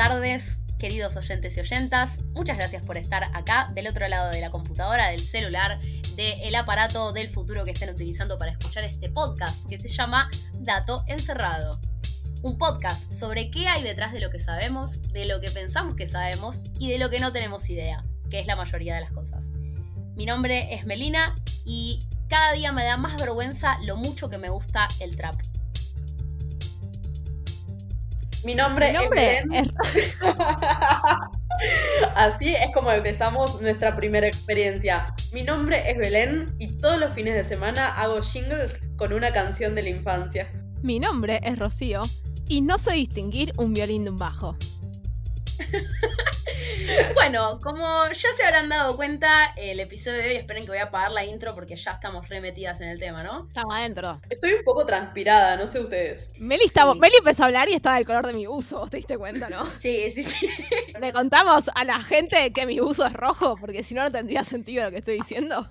tardes, 0.00 0.60
queridos 0.78 1.14
oyentes 1.16 1.58
y 1.58 1.60
oyentas. 1.60 2.20
Muchas 2.32 2.56
gracias 2.56 2.86
por 2.86 2.96
estar 2.96 3.24
acá 3.34 3.66
del 3.74 3.86
otro 3.86 4.08
lado 4.08 4.30
de 4.30 4.40
la 4.40 4.48
computadora, 4.48 5.08
del 5.08 5.20
celular, 5.20 5.78
del 6.16 6.54
aparato 6.54 7.12
del 7.12 7.28
futuro 7.28 7.66
que 7.66 7.72
estén 7.72 7.90
utilizando 7.90 8.38
para 8.38 8.52
escuchar 8.52 8.84
este 8.84 9.10
podcast 9.10 9.68
que 9.68 9.76
se 9.76 9.88
llama 9.88 10.30
Dato 10.54 11.04
Encerrado. 11.06 11.78
Un 12.40 12.56
podcast 12.56 13.12
sobre 13.12 13.50
qué 13.50 13.68
hay 13.68 13.82
detrás 13.82 14.14
de 14.14 14.20
lo 14.20 14.30
que 14.30 14.40
sabemos, 14.40 15.02
de 15.12 15.26
lo 15.26 15.38
que 15.42 15.50
pensamos 15.50 15.96
que 15.96 16.06
sabemos 16.06 16.62
y 16.78 16.88
de 16.88 16.96
lo 16.96 17.10
que 17.10 17.20
no 17.20 17.30
tenemos 17.30 17.68
idea, 17.68 18.02
que 18.30 18.40
es 18.40 18.46
la 18.46 18.56
mayoría 18.56 18.94
de 18.94 19.02
las 19.02 19.12
cosas. 19.12 19.50
Mi 20.14 20.24
nombre 20.24 20.72
es 20.72 20.86
Melina 20.86 21.34
y 21.66 22.06
cada 22.26 22.54
día 22.54 22.72
me 22.72 22.84
da 22.84 22.96
más 22.96 23.18
vergüenza 23.18 23.76
lo 23.82 23.98
mucho 23.98 24.30
que 24.30 24.38
me 24.38 24.48
gusta 24.48 24.88
el 24.98 25.14
trap. 25.16 25.49
Mi 28.44 28.54
nombre, 28.54 28.92
es, 28.92 29.10
Belén. 29.10 29.50
Así 32.14 32.54
es 32.54 32.72
como 32.72 32.90
empezamos 32.90 33.60
nuestra 33.60 33.94
primera 33.94 34.26
experiencia. 34.26 35.14
Mi 35.32 35.42
nombre 35.42 35.90
es 35.90 35.98
Belén 35.98 36.54
y 36.58 36.68
todos 36.78 36.98
los 36.98 37.12
fines 37.12 37.34
de 37.34 37.44
semana 37.44 37.88
hago 37.96 38.22
jingles 38.22 38.80
con 38.96 39.12
una 39.12 39.32
canción 39.32 39.74
de 39.74 39.82
la 39.82 39.90
infancia. 39.90 40.50
Mi 40.82 40.98
nombre 40.98 41.40
es 41.42 41.58
Rocío 41.58 42.02
y 42.48 42.62
no 42.62 42.78
sé 42.78 42.94
distinguir 42.94 43.52
un 43.58 43.74
violín 43.74 44.04
de 44.04 44.10
un 44.10 44.16
bajo. 44.16 44.56
bueno, 47.14 47.58
como 47.62 48.06
ya 48.08 48.28
se 48.36 48.44
habrán 48.44 48.68
dado 48.68 48.96
cuenta, 48.96 49.52
el 49.56 49.80
episodio 49.80 50.18
de 50.18 50.28
hoy, 50.28 50.36
esperen 50.36 50.64
que 50.64 50.70
voy 50.70 50.78
a 50.78 50.84
apagar 50.84 51.10
la 51.10 51.24
intro 51.24 51.54
porque 51.54 51.76
ya 51.76 51.92
estamos 51.92 52.28
remetidas 52.28 52.80
en 52.80 52.88
el 52.88 52.98
tema, 52.98 53.22
¿no? 53.22 53.46
Estamos 53.48 53.74
adentro. 53.74 54.20
Estoy 54.28 54.52
un 54.54 54.64
poco 54.64 54.86
transpirada, 54.86 55.56
no 55.56 55.66
sé 55.66 55.80
ustedes. 55.80 56.32
Meli, 56.38 56.70
empezó 57.18 57.42
a 57.42 57.46
hablar 57.46 57.68
y 57.68 57.74
estaba 57.74 57.96
del 57.96 58.06
color 58.06 58.26
de 58.26 58.32
mi 58.32 58.46
uso, 58.46 58.86
¿te 58.88 58.98
diste 58.98 59.18
cuenta, 59.18 59.48
no? 59.48 59.66
Sí, 59.80 60.10
sí, 60.10 60.22
sí. 60.22 60.48
¿Le 61.00 61.12
contamos 61.12 61.70
a 61.74 61.84
la 61.84 62.00
gente 62.02 62.52
que 62.52 62.66
mi 62.66 62.80
uso 62.80 63.06
es 63.06 63.12
rojo? 63.12 63.56
Porque 63.56 63.82
si 63.82 63.94
no, 63.94 64.02
no 64.02 64.12
tendría 64.12 64.44
sentido 64.44 64.84
lo 64.84 64.90
que 64.90 64.98
estoy 64.98 65.18
diciendo. 65.18 65.68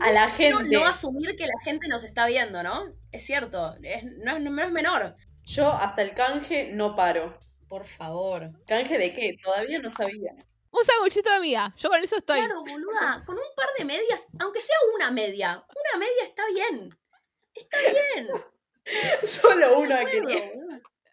A 0.00 0.12
la 0.12 0.30
gente. 0.30 0.64
No, 0.76 0.86
asumir 0.86 1.36
que 1.36 1.46
la 1.46 1.60
gente 1.62 1.86
nos 1.88 2.02
está 2.02 2.26
viendo, 2.26 2.62
¿no? 2.62 2.86
Es 3.12 3.24
cierto, 3.24 3.76
no, 4.24 4.38
no 4.38 4.62
es 4.62 4.72
menor. 4.72 5.16
Yo 5.44 5.72
hasta 5.72 6.02
el 6.02 6.12
canje 6.12 6.70
no 6.72 6.96
paro. 6.96 7.38
Por 7.68 7.84
favor. 7.84 8.50
¿Canje 8.66 8.98
de 8.98 9.12
qué? 9.12 9.36
Todavía 9.42 9.78
no 9.78 9.90
sabía. 9.90 10.32
Un 10.70 10.84
sanguchito 10.84 11.30
de 11.30 11.36
amiga. 11.36 11.74
Yo 11.76 11.88
con 11.88 12.02
eso 12.02 12.16
estoy. 12.16 12.38
Claro, 12.38 12.62
boluda. 12.62 13.22
Con 13.24 13.36
un 13.36 13.54
par 13.56 13.68
de 13.78 13.84
medias, 13.84 14.26
aunque 14.38 14.60
sea 14.60 14.76
una 14.94 15.10
media. 15.10 15.64
Una 15.68 15.98
media 15.98 16.24
está 16.24 16.42
bien. 16.48 16.98
Está 17.54 17.78
bien. 17.80 18.28
Solo 19.24 19.78
una 19.78 20.04
quería. 20.04 20.52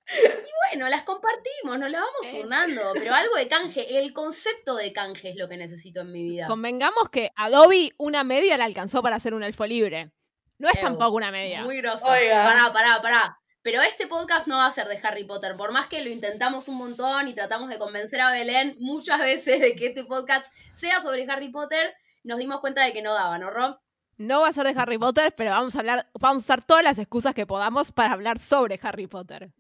Y 0.06 0.70
bueno, 0.70 0.90
las 0.90 1.04
compartimos, 1.04 1.80
nos 1.80 1.90
las 1.90 2.02
vamos 2.02 2.26
eh. 2.26 2.38
turnando, 2.38 2.82
pero 2.94 3.14
algo 3.14 3.36
de 3.36 3.48
canje, 3.48 4.00
el 4.00 4.12
concepto 4.12 4.76
de 4.76 4.92
canje 4.92 5.30
es 5.30 5.38
lo 5.38 5.48
que 5.48 5.56
necesito 5.56 6.02
en 6.02 6.12
mi 6.12 6.24
vida. 6.24 6.48
Convengamos 6.48 7.10
que 7.10 7.32
Adobe 7.36 7.94
una 7.98 8.24
media 8.26 8.58
la 8.58 8.66
alcanzó 8.66 9.02
para 9.02 9.16
hacer 9.16 9.34
un 9.34 9.44
elfo 9.44 9.66
libre. 9.66 10.12
No 10.58 10.70
es 10.70 10.80
tampoco 10.80 11.16
una 11.16 11.32
media. 11.32 11.64
Muy 11.64 11.78
grosa. 11.78 12.06
Pará, 12.06 12.72
pará, 12.74 13.02
pará. 13.02 13.43
Pero 13.64 13.82
este 13.82 14.08
podcast 14.08 14.46
no 14.46 14.58
va 14.58 14.66
a 14.66 14.72
ser 14.72 14.90
de 14.90 15.00
Harry 15.04 15.24
Potter, 15.24 15.56
por 15.56 15.72
más 15.72 15.88
que 15.88 16.04
lo 16.04 16.10
intentamos 16.10 16.68
un 16.68 16.76
montón 16.76 17.30
y 17.30 17.34
tratamos 17.34 17.70
de 17.70 17.80
convencer 17.80 18.20
a 18.20 18.30
Belén 18.30 18.76
muchas 18.78 19.20
veces 19.22 19.62
de 19.62 19.74
que 19.74 19.88
este 19.88 20.04
podcast 20.04 20.54
sea 20.76 21.00
sobre 21.00 21.26
Harry 21.32 21.48
Potter, 21.48 21.96
nos 22.24 22.40
dimos 22.40 22.60
cuenta 22.60 22.84
de 22.84 22.92
que 22.92 23.02
no 23.02 23.14
daba, 23.14 23.38
¿no, 23.40 23.52
Rob? 23.52 23.80
No 24.18 24.42
va 24.42 24.50
a 24.50 24.54
ser 24.54 24.66
de 24.66 24.78
Harry 24.78 24.98
Potter, 24.98 25.34
pero 25.38 25.52
vamos 25.52 25.78
a 25.78 25.80
hablar, 25.80 26.12
vamos 26.20 26.44
a 26.44 26.46
usar 26.46 26.64
todas 26.66 26.84
las 26.84 27.00
excusas 27.00 27.34
que 27.34 27.48
podamos 27.48 27.94
para 27.94 28.12
hablar 28.12 28.38
sobre 28.38 28.78
Harry 28.84 29.08
Potter. 29.08 29.54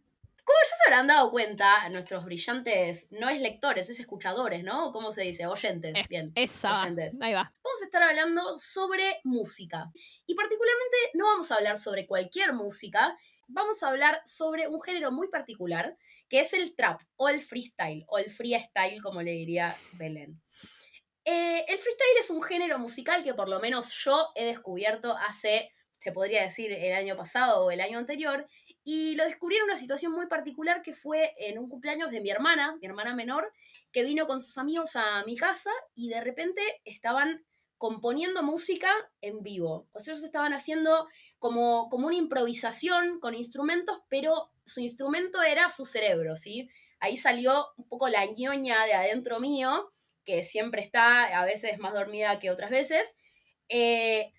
Como 0.45 0.57
ya 0.61 0.75
se 0.75 0.91
habrán 0.91 1.07
dado 1.07 1.31
cuenta, 1.31 1.87
nuestros 1.87 2.25
brillantes 2.25 3.07
no 3.11 3.29
es 3.29 3.39
lectores, 3.39 3.89
es 3.89 4.01
escuchadores, 4.01 4.65
¿no? 4.65 4.91
¿Cómo 4.91 5.13
se 5.13 5.21
dice? 5.21 5.47
Oyentes, 5.47 5.93
bien. 6.09 6.33
Esa. 6.35 6.81
Oyentes. 6.81 7.17
Ahí 7.21 7.33
va. 7.33 7.53
Vamos 7.63 7.81
a 7.81 7.85
estar 7.85 8.03
hablando 8.03 8.57
sobre 8.57 9.21
música. 9.23 9.89
Y 10.27 10.35
particularmente 10.35 10.97
no 11.13 11.27
vamos 11.27 11.49
a 11.49 11.55
hablar 11.55 11.77
sobre 11.77 12.05
cualquier 12.05 12.51
música, 12.51 13.17
vamos 13.53 13.83
a 13.83 13.87
hablar 13.87 14.21
sobre 14.25 14.67
un 14.67 14.81
género 14.81 15.11
muy 15.11 15.29
particular, 15.29 15.97
que 16.27 16.39
es 16.39 16.53
el 16.53 16.75
trap 16.75 17.01
o 17.15 17.29
el 17.29 17.39
freestyle, 17.39 18.03
o 18.07 18.17
el 18.17 18.29
freestyle, 18.29 19.01
como 19.01 19.21
le 19.21 19.31
diría 19.31 19.77
Belén. 19.93 20.41
Eh, 21.25 21.63
el 21.67 21.77
freestyle 21.77 22.19
es 22.19 22.29
un 22.29 22.41
género 22.41 22.79
musical 22.79 23.23
que 23.23 23.33
por 23.33 23.47
lo 23.47 23.59
menos 23.59 23.93
yo 24.03 24.29
he 24.35 24.45
descubierto 24.45 25.15
hace, 25.17 25.71
se 25.97 26.11
podría 26.11 26.43
decir, 26.43 26.71
el 26.73 26.93
año 26.93 27.15
pasado 27.15 27.65
o 27.65 27.71
el 27.71 27.79
año 27.79 27.99
anterior, 27.99 28.47
y 28.83 29.15
lo 29.15 29.23
descubrí 29.23 29.55
en 29.55 29.63
una 29.63 29.77
situación 29.77 30.11
muy 30.11 30.27
particular 30.27 30.81
que 30.81 30.93
fue 30.93 31.33
en 31.37 31.57
un 31.57 31.69
cumpleaños 31.69 32.11
de 32.11 32.19
mi 32.19 32.29
hermana, 32.31 32.75
mi 32.81 32.87
hermana 32.87 33.15
menor, 33.15 33.53
que 33.91 34.03
vino 34.03 34.27
con 34.27 34.41
sus 34.41 34.57
amigos 34.57 34.95
a 34.95 35.23
mi 35.25 35.37
casa 35.37 35.71
y 35.95 36.09
de 36.09 36.19
repente 36.19 36.61
estaban 36.83 37.45
componiendo 37.77 38.43
música 38.43 38.91
en 39.21 39.43
vivo. 39.43 39.87
O 39.93 39.99
sea, 39.99 40.13
ellos 40.13 40.23
estaban 40.23 40.53
haciendo 40.53 41.07
como, 41.43 41.89
como 41.89 42.07
una 42.07 42.15
improvisación 42.15 43.19
con 43.19 43.35
instrumentos, 43.35 43.99
pero 44.07 44.49
su 44.65 44.79
instrumento 44.79 45.43
era 45.43 45.69
su 45.69 45.85
cerebro, 45.85 46.37
¿sí? 46.37 46.69
Ahí 47.01 47.17
salió 47.17 47.67
un 47.75 47.85
poco 47.89 48.07
la 48.07 48.23
ñoña 48.23 48.85
de 48.85 48.93
adentro 48.93 49.41
mío, 49.41 49.91
que 50.23 50.41
siempre 50.43 50.81
está, 50.81 51.37
a 51.37 51.43
veces 51.43 51.79
más 51.79 51.93
dormida 51.93 52.39
que 52.39 52.49
otras 52.49 52.69
veces. 52.69 53.17
Eh, 53.67 54.31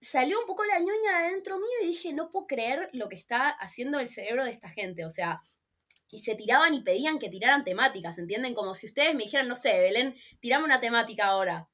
salió 0.00 0.38
un 0.38 0.46
poco 0.46 0.64
la 0.64 0.78
ñoña 0.78 1.18
de 1.18 1.26
adentro 1.26 1.56
mío 1.56 1.76
y 1.82 1.88
dije, 1.88 2.12
no 2.12 2.30
puedo 2.30 2.46
creer 2.46 2.88
lo 2.92 3.08
que 3.08 3.16
está 3.16 3.48
haciendo 3.48 3.98
el 3.98 4.08
cerebro 4.08 4.44
de 4.44 4.52
esta 4.52 4.68
gente. 4.68 5.04
O 5.04 5.10
sea, 5.10 5.40
y 6.08 6.20
se 6.20 6.36
tiraban 6.36 6.72
y 6.72 6.84
pedían 6.84 7.18
que 7.18 7.30
tiraran 7.30 7.64
temáticas, 7.64 8.16
¿entienden? 8.18 8.54
Como 8.54 8.74
si 8.74 8.86
ustedes 8.86 9.12
me 9.16 9.24
dijeran, 9.24 9.48
no 9.48 9.56
sé, 9.56 9.80
Belén, 9.80 10.14
tirame 10.38 10.66
una 10.66 10.78
temática 10.78 11.26
ahora. 11.26 11.68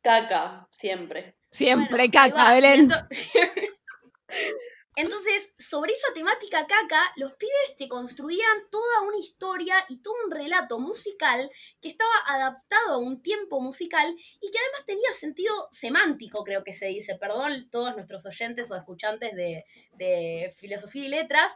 Caca, 0.00 0.68
siempre. 0.70 1.34
Siempre 1.50 2.08
caca, 2.08 2.54
Belén. 2.54 2.88
Entonces, 4.98 5.52
sobre 5.58 5.92
esa 5.92 6.14
temática 6.14 6.66
caca, 6.66 7.12
los 7.16 7.34
pibes 7.34 7.76
te 7.76 7.86
construían 7.86 8.62
toda 8.70 9.02
una 9.02 9.18
historia 9.18 9.76
y 9.90 10.00
todo 10.00 10.14
un 10.24 10.30
relato 10.30 10.78
musical 10.78 11.50
que 11.82 11.88
estaba 11.88 12.10
adaptado 12.26 12.94
a 12.94 12.98
un 12.98 13.20
tiempo 13.20 13.60
musical 13.60 14.16
y 14.40 14.50
que 14.50 14.58
además 14.58 14.86
tenía 14.86 15.12
sentido 15.12 15.54
semántico, 15.70 16.42
creo 16.44 16.64
que 16.64 16.72
se 16.72 16.86
dice. 16.86 17.14
Perdón 17.16 17.68
todos 17.70 17.94
nuestros 17.94 18.24
oyentes 18.24 18.70
o 18.70 18.76
escuchantes 18.76 19.36
de, 19.36 19.66
de 19.92 20.54
filosofía 20.56 21.04
y 21.04 21.08
letras. 21.08 21.52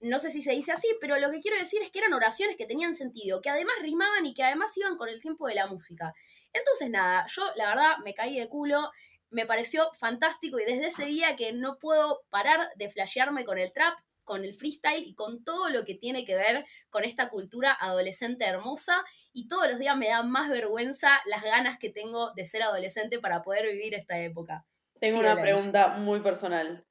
No 0.00 0.18
sé 0.18 0.30
si 0.30 0.42
se 0.42 0.52
dice 0.52 0.72
así, 0.72 0.88
pero 1.00 1.18
lo 1.18 1.30
que 1.30 1.40
quiero 1.40 1.56
decir 1.56 1.80
es 1.80 1.90
que 1.90 2.00
eran 2.00 2.12
oraciones 2.12 2.56
que 2.56 2.66
tenían 2.66 2.94
sentido, 2.94 3.40
que 3.40 3.48
además 3.48 3.76
rimaban 3.80 4.26
y 4.26 4.34
que 4.34 4.42
además 4.42 4.76
iban 4.76 4.98
con 4.98 5.08
el 5.08 5.22
tiempo 5.22 5.46
de 5.46 5.54
la 5.54 5.66
música. 5.66 6.12
Entonces, 6.52 6.90
nada, 6.90 7.24
yo 7.34 7.42
la 7.56 7.68
verdad 7.68 7.98
me 8.04 8.12
caí 8.12 8.38
de 8.38 8.48
culo 8.50 8.90
me 9.32 9.46
pareció 9.46 9.90
fantástico 9.98 10.58
y 10.60 10.64
desde 10.64 10.86
ese 10.86 11.06
día 11.06 11.36
que 11.36 11.52
no 11.52 11.78
puedo 11.78 12.22
parar 12.30 12.70
de 12.76 12.88
flashearme 12.88 13.44
con 13.44 13.58
el 13.58 13.72
trap, 13.72 13.94
con 14.24 14.44
el 14.44 14.54
freestyle 14.54 15.04
y 15.04 15.14
con 15.14 15.42
todo 15.42 15.68
lo 15.68 15.84
que 15.84 15.94
tiene 15.94 16.24
que 16.24 16.36
ver 16.36 16.64
con 16.90 17.04
esta 17.04 17.28
cultura 17.28 17.76
adolescente 17.78 18.44
hermosa 18.44 19.04
y 19.32 19.48
todos 19.48 19.68
los 19.68 19.78
días 19.78 19.96
me 19.96 20.08
da 20.08 20.22
más 20.22 20.48
vergüenza 20.48 21.08
las 21.26 21.42
ganas 21.42 21.78
que 21.78 21.90
tengo 21.90 22.32
de 22.32 22.44
ser 22.44 22.62
adolescente 22.62 23.18
para 23.18 23.42
poder 23.42 23.66
vivir 23.72 23.94
esta 23.94 24.18
época. 24.18 24.64
Tengo 25.00 25.18
una 25.18 25.40
pregunta 25.40 25.98
muy 25.98 26.20
personal. 26.20 26.86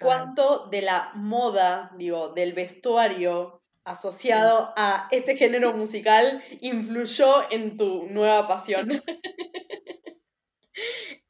¿Cuánto 0.00 0.66
de 0.68 0.82
la 0.82 1.12
moda, 1.14 1.92
digo, 1.96 2.30
del 2.30 2.54
vestuario 2.54 3.62
asociado 3.84 4.72
a 4.76 5.08
este 5.10 5.36
género 5.36 5.72
musical 5.72 6.42
influyó 6.60 7.50
en 7.50 7.76
tu 7.76 8.06
nueva 8.06 8.48
pasión? 8.48 8.90
Eh, 8.90 9.02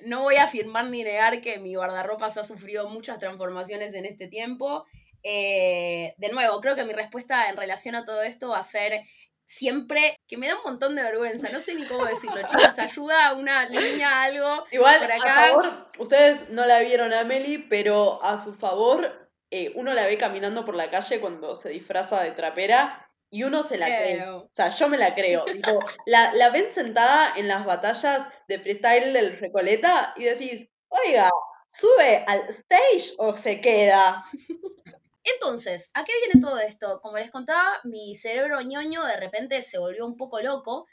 no 0.05 0.23
voy 0.23 0.37
a 0.37 0.45
afirmar 0.45 0.87
ni 0.87 1.03
negar 1.03 1.41
que 1.41 1.59
mi 1.59 1.75
guardarropas 1.75 2.37
ha 2.37 2.45
sufrido 2.45 2.89
muchas 2.89 3.19
transformaciones 3.19 3.95
en 3.95 4.07
este 4.07 4.29
tiempo. 4.29 4.85
Eh, 5.23 6.15
de 6.17 6.29
nuevo, 6.31 6.61
creo 6.61 6.75
que 6.75 6.85
mi 6.85 6.93
respuesta 6.93 7.49
en 7.49 7.57
relación 7.57 7.95
a 7.95 8.05
todo 8.05 8.23
esto 8.23 8.49
va 8.49 8.59
a 8.59 8.65
ser 8.65 9.03
siempre 9.45 10.17
que 10.27 10.37
me 10.37 10.49
da 10.49 10.57
un 10.57 10.63
montón 10.65 10.95
de 10.95 11.03
vergüenza. 11.03 11.49
No 11.51 11.61
sé 11.61 11.75
ni 11.75 11.85
cómo 11.85 12.05
decirlo, 12.05 12.41
chicas. 12.51 12.79
Ayuda 12.79 13.29
a 13.29 13.35
una 13.35 13.69
niña, 13.69 14.23
algo. 14.23 14.65
Igual, 14.71 14.99
por 15.01 15.13
acá. 15.13 15.45
a 15.45 15.49
favor, 15.49 15.91
ustedes 15.99 16.49
no 16.51 16.67
la 16.67 16.81
vieron 16.81 17.13
a 17.13 17.25
Meli, 17.25 17.59
pero 17.59 18.23
a 18.25 18.39
su 18.39 18.55
favor, 18.55 19.31
eh, 19.51 19.73
uno 19.75 19.95
la 19.95 20.07
ve 20.07 20.19
caminando 20.19 20.65
por 20.65 20.75
la 20.75 20.91
calle 20.91 21.21
cuando 21.21 21.55
se 21.55 21.69
disfraza 21.69 22.23
de 22.23 22.33
trapera 22.33 23.02
y 23.33 23.45
uno 23.45 23.63
se 23.63 23.79
la 23.79 23.87
cree. 23.87 24.29
O 24.29 24.51
sea, 24.53 24.69
yo 24.69 24.89
me 24.89 24.99
la 24.99 25.15
creo. 25.15 25.45
la, 26.07 26.35
la 26.35 26.51
ven 26.51 26.69
sentada 26.69 27.33
en 27.35 27.49
las 27.49 27.65
batallas 27.65 28.29
de 28.47 28.59
freestyle 28.59 29.15
del 29.15 29.39
Recoleta 29.39 30.13
y 30.17 30.25
decís, 30.25 30.69
oiga, 30.89 31.31
¿sube 31.67 32.25
al 32.29 32.41
stage 32.51 33.15
o 33.17 33.35
se 33.35 33.63
queda? 33.63 34.27
Entonces, 35.25 35.91
¿a 35.95 36.05
qué 36.05 36.13
viene 36.27 36.41
todo 36.43 36.61
esto? 36.61 37.01
Como 37.01 37.17
les 37.17 37.31
contaba, 37.31 37.81
mi 37.85 38.15
cerebro 38.15 38.61
ñoño 38.61 39.03
de 39.05 39.17
repente 39.17 39.63
se 39.63 39.79
volvió 39.79 40.05
un 40.05 40.19
poco 40.19 40.43
loco 40.43 40.87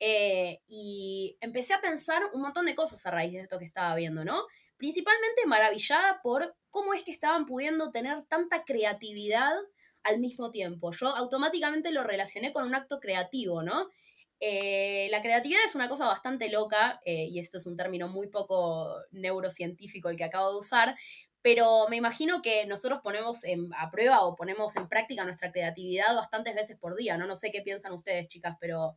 eh, 0.00 0.62
y 0.66 1.38
empecé 1.40 1.74
a 1.74 1.80
pensar 1.80 2.22
un 2.32 2.42
montón 2.42 2.66
de 2.66 2.74
cosas 2.74 3.06
a 3.06 3.12
raíz 3.12 3.34
de 3.34 3.40
esto 3.42 3.60
que 3.60 3.66
estaba 3.66 3.94
viendo, 3.94 4.24
¿no? 4.24 4.42
Principalmente 4.78 5.46
maravillada 5.46 6.20
por 6.22 6.56
cómo 6.70 6.92
es 6.92 7.04
que 7.04 7.12
estaban 7.12 7.46
pudiendo 7.46 7.92
tener 7.92 8.22
tanta 8.22 8.64
creatividad 8.64 9.54
al 10.04 10.18
mismo 10.20 10.50
tiempo. 10.50 10.92
Yo 10.92 11.08
automáticamente 11.08 11.92
lo 11.92 12.04
relacioné 12.04 12.52
con 12.52 12.64
un 12.64 12.74
acto 12.74 13.00
creativo, 13.00 13.62
¿no? 13.62 13.90
Eh, 14.40 15.08
la 15.10 15.22
creatividad 15.22 15.64
es 15.64 15.74
una 15.74 15.88
cosa 15.88 16.04
bastante 16.06 16.50
loca, 16.50 17.00
eh, 17.04 17.26
y 17.30 17.38
esto 17.38 17.58
es 17.58 17.66
un 17.66 17.76
término 17.76 18.08
muy 18.08 18.28
poco 18.28 18.94
neurocientífico 19.10 20.08
el 20.10 20.16
que 20.16 20.24
acabo 20.24 20.52
de 20.52 20.58
usar, 20.58 20.96
pero 21.42 21.86
me 21.88 21.96
imagino 21.96 22.42
que 22.42 22.66
nosotros 22.66 23.00
ponemos 23.02 23.42
a 23.76 23.90
prueba 23.90 24.24
o 24.24 24.34
ponemos 24.34 24.76
en 24.76 24.88
práctica 24.88 25.24
nuestra 25.24 25.52
creatividad 25.52 26.14
bastantes 26.14 26.54
veces 26.54 26.78
por 26.78 26.96
día, 26.96 27.16
¿no? 27.18 27.26
No 27.26 27.36
sé 27.36 27.50
qué 27.52 27.62
piensan 27.62 27.92
ustedes, 27.92 28.28
chicas, 28.28 28.56
pero 28.60 28.96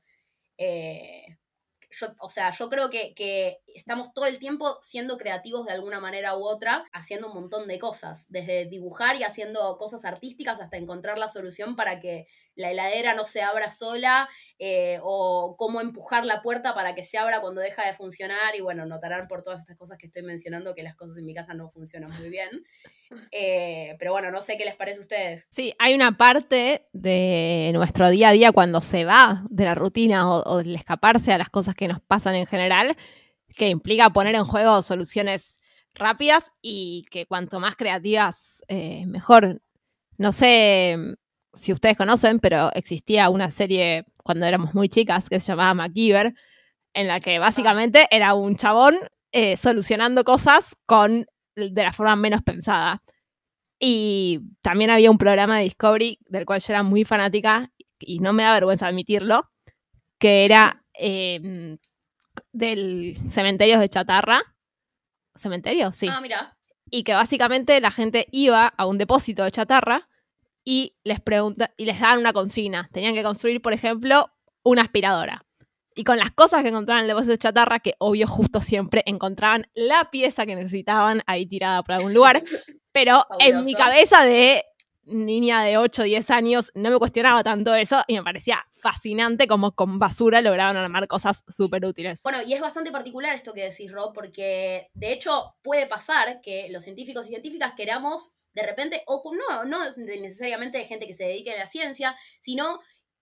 eh, 0.57 1.38
yo, 1.89 2.07
o 2.19 2.30
sea, 2.30 2.51
yo 2.51 2.69
creo 2.69 2.89
que, 2.89 3.13
que, 3.16 3.62
estamos 3.68 4.13
todo 4.13 4.25
el 4.25 4.39
tiempo 4.39 4.78
siendo 4.81 5.18
creativos 5.18 5.66
de 5.66 5.74
alguna 5.74 6.00
manera 6.00 6.36
u 6.36 6.44
otra, 6.44 6.86
haciendo 6.92 7.28
un 7.28 7.34
montón 7.34 7.68
de 7.68 7.80
cosas, 7.80 8.25
desde 8.30 8.66
dibujar 8.66 9.16
y 9.16 9.24
haciendo 9.24 9.78
cosas 9.78 10.04
artísticas 10.06 10.60
hasta 10.60 10.78
encontrar 10.78 11.18
la 11.18 11.30
solución 11.30 11.75
para 11.75 12.00
que 12.00 12.25
la 12.56 12.72
heladera 12.72 13.13
no 13.13 13.25
se 13.25 13.42
abra 13.42 13.72
sola 13.72 14.28
eh, 14.60 15.00
o 15.04 15.56
cómo 15.57 15.80
empujar 15.80 16.25
la 16.25 16.42
puerta 16.42 16.74
para 16.74 16.95
que 16.95 17.06
se 17.06 17.18
abra 17.18 17.42
cuando 17.42 17.62
deja 17.62 17.86
de 17.86 17.94
funcionar 17.94 18.56
y 18.56 18.62
bueno, 18.62 18.86
notarán 18.86 19.28
por 19.28 19.44
todas 19.44 19.62
estas 19.62 19.78
cosas 19.78 19.98
que 19.98 20.07
estoy 20.07 20.24
mencionando 20.24 20.75
que 20.75 20.83
las 20.83 20.95
cosas 20.95 21.18
en 21.18 21.25
mi 21.25 21.33
casa 21.33 21.54
no 21.54 21.69
funcionan 21.69 22.12
muy 22.19 22.30
bien. 22.30 22.66
Eh, 23.31 23.95
pero 24.00 24.12
bueno, 24.12 24.31
no 24.31 24.42
sé 24.42 24.57
qué 24.57 24.65
les 24.65 24.75
parece 24.75 24.98
a 24.98 25.01
ustedes. 25.01 25.48
Sí, 25.51 25.74
hay 25.80 25.95
una 25.95 26.18
parte 26.18 26.88
de 26.94 27.71
nuestro 27.74 28.09
día 28.09 28.30
a 28.30 28.33
día 28.33 28.51
cuando 28.51 28.81
se 28.81 29.06
va 29.06 29.45
de 29.50 29.65
la 29.65 29.75
rutina 29.75 30.30
o, 30.30 30.59
el 30.59 30.75
escaparse 30.75 31.33
a 31.33 31.38
las 31.38 31.50
cosas 31.50 31.75
que 31.75 31.88
nos 31.88 32.01
pasan 32.01 32.36
en 32.36 32.45
general, 32.45 32.95
que 33.56 33.69
implica 33.69 34.09
poner 34.09 34.36
en 34.36 34.44
juego 34.44 34.81
soluciones 34.81 35.59
rápidas 35.94 36.51
y 36.62 37.06
que 37.09 37.25
cuanto 37.25 37.59
más 37.59 37.75
creativas, 37.75 38.63
eh, 38.68 39.06
mejor. 39.07 39.62
No 40.18 40.31
sé 40.31 40.98
si 41.54 41.74
ustedes 41.74 41.98
conocen, 41.98 42.39
pero 42.39 42.71
existía 42.74 43.30
una 43.30 43.51
serie 43.51 44.06
cuando 44.24 44.45
éramos 44.45 44.74
muy 44.74 44.89
chicas 44.89 45.30
que 45.30 45.39
se 45.39 45.48
llamaba 45.48 45.74
MacGyver, 45.74 46.33
en 46.94 47.07
la 47.07 47.19
que 47.19 47.39
básicamente 47.39 48.07
era 48.12 48.33
un 48.33 48.57
chabón 48.57 48.98
eh, 49.31 49.57
solucionando 49.57 50.24
cosas 50.24 50.75
con 50.86 51.27
de 51.57 51.83
la 51.83 51.94
forma 51.94 52.15
menos 52.15 52.42
pensada. 52.44 53.04
Y 53.80 54.42
también 54.62 54.89
había 54.89 55.12
un 55.12 55.18
programa 55.18 55.57
de 55.57 55.63
Discovery 55.63 56.19
del 56.27 56.45
cual 56.45 56.62
yo 56.62 56.74
era 56.74 56.83
muy 56.83 57.04
fanática 57.04 57.71
y 58.00 58.19
no 58.19 58.33
me 58.33 58.44
da 58.44 58.54
vergüenza 58.54 58.88
admitirlo, 58.88 59.50
que 60.19 60.45
era 60.45 60.83
em, 60.94 61.77
del 62.51 63.18
cementerio 63.30 63.80
de 63.80 63.89
chatarra. 63.89 64.42
¿Cementerio? 65.36 65.92
Sí. 65.92 66.07
Ah, 66.09 66.21
mira. 66.21 66.57
Y 66.89 67.04
que 67.04 67.13
básicamente 67.13 67.80
la 67.81 67.92
gente 67.92 68.27
iba 68.31 68.68
a 68.68 68.86
un 68.86 68.98
depósito 68.98 69.44
de 69.44 69.51
chatarra 69.51 70.07
y 70.63 70.95
les 71.04 71.21
pregunta 71.21 71.71
y 71.77 71.86
les 71.86 72.00
daban 72.00 72.19
una 72.19 72.33
consigna. 72.33 72.89
Tenían 72.92 73.13
que 73.13 73.24
construir, 73.24 73.62
por 73.62 73.74
ejemplo, 73.74 74.31
una 74.63 74.83
aspiradora. 74.83 75.47
Y 75.98 76.04
con 76.04 76.18
las 76.18 76.30
cosas 76.30 76.62
que 76.62 76.70
encontraban 76.70 77.04
en 77.04 77.10
el 77.10 77.16
depósito 77.16 77.32
de 77.32 77.40
chatarra, 77.40 77.80
que 77.80 77.96
obvio 77.98 78.28
justo 78.28 78.62
siempre 78.62 79.02
encontraban 79.08 79.68
la 79.74 80.12
pieza 80.12 80.46
que 80.46 80.56
necesitaban 80.56 81.24
ahí 81.26 81.48
tirada 81.48 81.82
por 81.82 81.96
algún 81.96 82.14
lugar. 82.14 82.44
Pero 82.92 83.26
en 83.40 83.66
mi 83.66 83.74
cabeza 83.74 84.24
de 84.24 84.64
niña 85.06 85.64
de 85.64 85.78
8 85.78 86.04
o 86.04 86.06
10 86.06 86.30
años 86.30 86.72
no 86.76 86.92
me 86.92 87.00
cuestionaba 87.00 87.44
tanto 87.44 87.74
eso 87.74 88.04
y 88.08 88.16
me 88.16 88.24
parecía 88.24 88.64
fascinante 88.76 89.48
como 89.48 89.72
con 89.72 89.98
basura 89.98 90.42
lograban 90.42 90.78
armar 90.78 91.08
cosas 91.08 91.44
súper 91.48 91.84
útiles. 91.84 92.22
Bueno, 92.22 92.40
y 92.46 92.54
es 92.54 92.62
bastante 92.62 92.92
particular 92.92 93.36
esto 93.36 93.54
que 93.54 93.64
decís, 93.64 93.92
Rob, 93.92 94.14
porque 94.14 94.92
de 94.94 95.14
hecho 95.14 95.56
puede 95.64 95.88
pasar 95.88 96.42
que 96.42 96.68
los 96.70 96.84
científicos 96.84 97.26
y 97.26 97.30
científicas 97.30 97.74
queramos 97.76 98.34
de 98.54 98.64
repente, 98.64 99.04
o 99.06 99.22
no, 99.34 99.66
no 99.66 99.78
necesariamente 99.98 100.80
de 100.80 100.86
gente 100.86 101.06
que 101.06 101.14
se 101.14 101.26
dedique 101.26 101.54
a 101.54 101.60
la 101.60 101.68
ciencia, 101.68 102.18
sino 102.40 102.80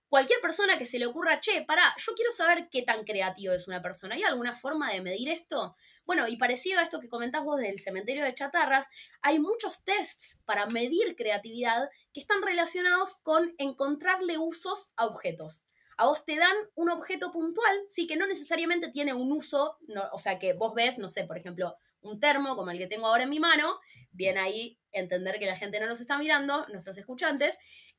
cualquier 0.10 0.40
persona 0.42 0.78
que 0.78 0.86
se 0.86 1.00
le 1.00 1.06
ocurra, 1.06 1.40
che, 1.40 1.64
pará, 1.64 1.94
yo 1.98 2.14
quiero 2.14 2.32
saber 2.32 2.70
qué 2.70 2.82
tan 2.84 3.04
creativo 3.04 3.54
es 3.54 3.68
una 3.68 3.82
persona. 3.82 4.16
¿Hay 4.16 4.24
alguna 4.24 4.56
forma 4.56 4.92
de 4.92 5.02
medir 5.02 5.30
esto? 5.30 5.76
Bueno, 6.06 6.28
y 6.28 6.38
parecido 6.38 6.80
a 6.80 6.84
esto 6.84 7.00
que 7.00 7.10
comentás 7.10 7.44
vos 7.44 7.60
del 7.60 7.80
cementerio 7.80 8.24
de 8.24 8.34
chatarras, 8.34 8.88
hay 9.22 9.40
muchos 9.40 9.84
tests 9.84 10.40
para 10.46 10.66
medir 10.68 11.16
creatividad 11.16 11.90
que 12.14 12.20
están 12.20 12.42
relacionados 12.42 13.18
con 13.24 13.54
encontrarle 13.58 14.38
usos 14.38 14.94
a 14.96 15.06
objetos. 15.06 15.64
A 15.98 16.06
vos 16.06 16.26
te 16.26 16.36
dan 16.36 16.56
un 16.76 16.90
objeto 16.90 17.32
puntual, 17.32 17.86
sí, 17.88 18.06
que 18.06 18.18
no 18.18 18.28
necesariamente 18.28 18.92
tiene 18.92 19.14
un 19.14 19.32
uso, 19.32 19.78
o 20.12 20.18
sea, 20.20 20.40
que 20.40 20.54
vos 20.54 20.74
ves, 20.74 20.98
no 20.98 21.08
sé, 21.08 21.24
por 21.24 21.38
ejemplo, 21.38 21.78
un 22.02 22.20
termo 22.20 22.56
como 22.56 22.72
el 22.72 22.78
que 22.78 22.88
tengo 22.88 23.08
ahora 23.08 23.24
en 23.24 23.30
mi 23.30 23.40
mano, 23.40 23.80
bien 24.12 24.38
ahí 24.38 24.80
entender 24.92 25.40
que 25.40 25.46
la 25.46 25.58
gente 25.58 25.80
no 25.80 25.88
nos 25.88 26.00
está 26.00 26.18
mirando, 26.18 26.66
nuestros 26.68 26.98
escuchantes, 26.98 27.58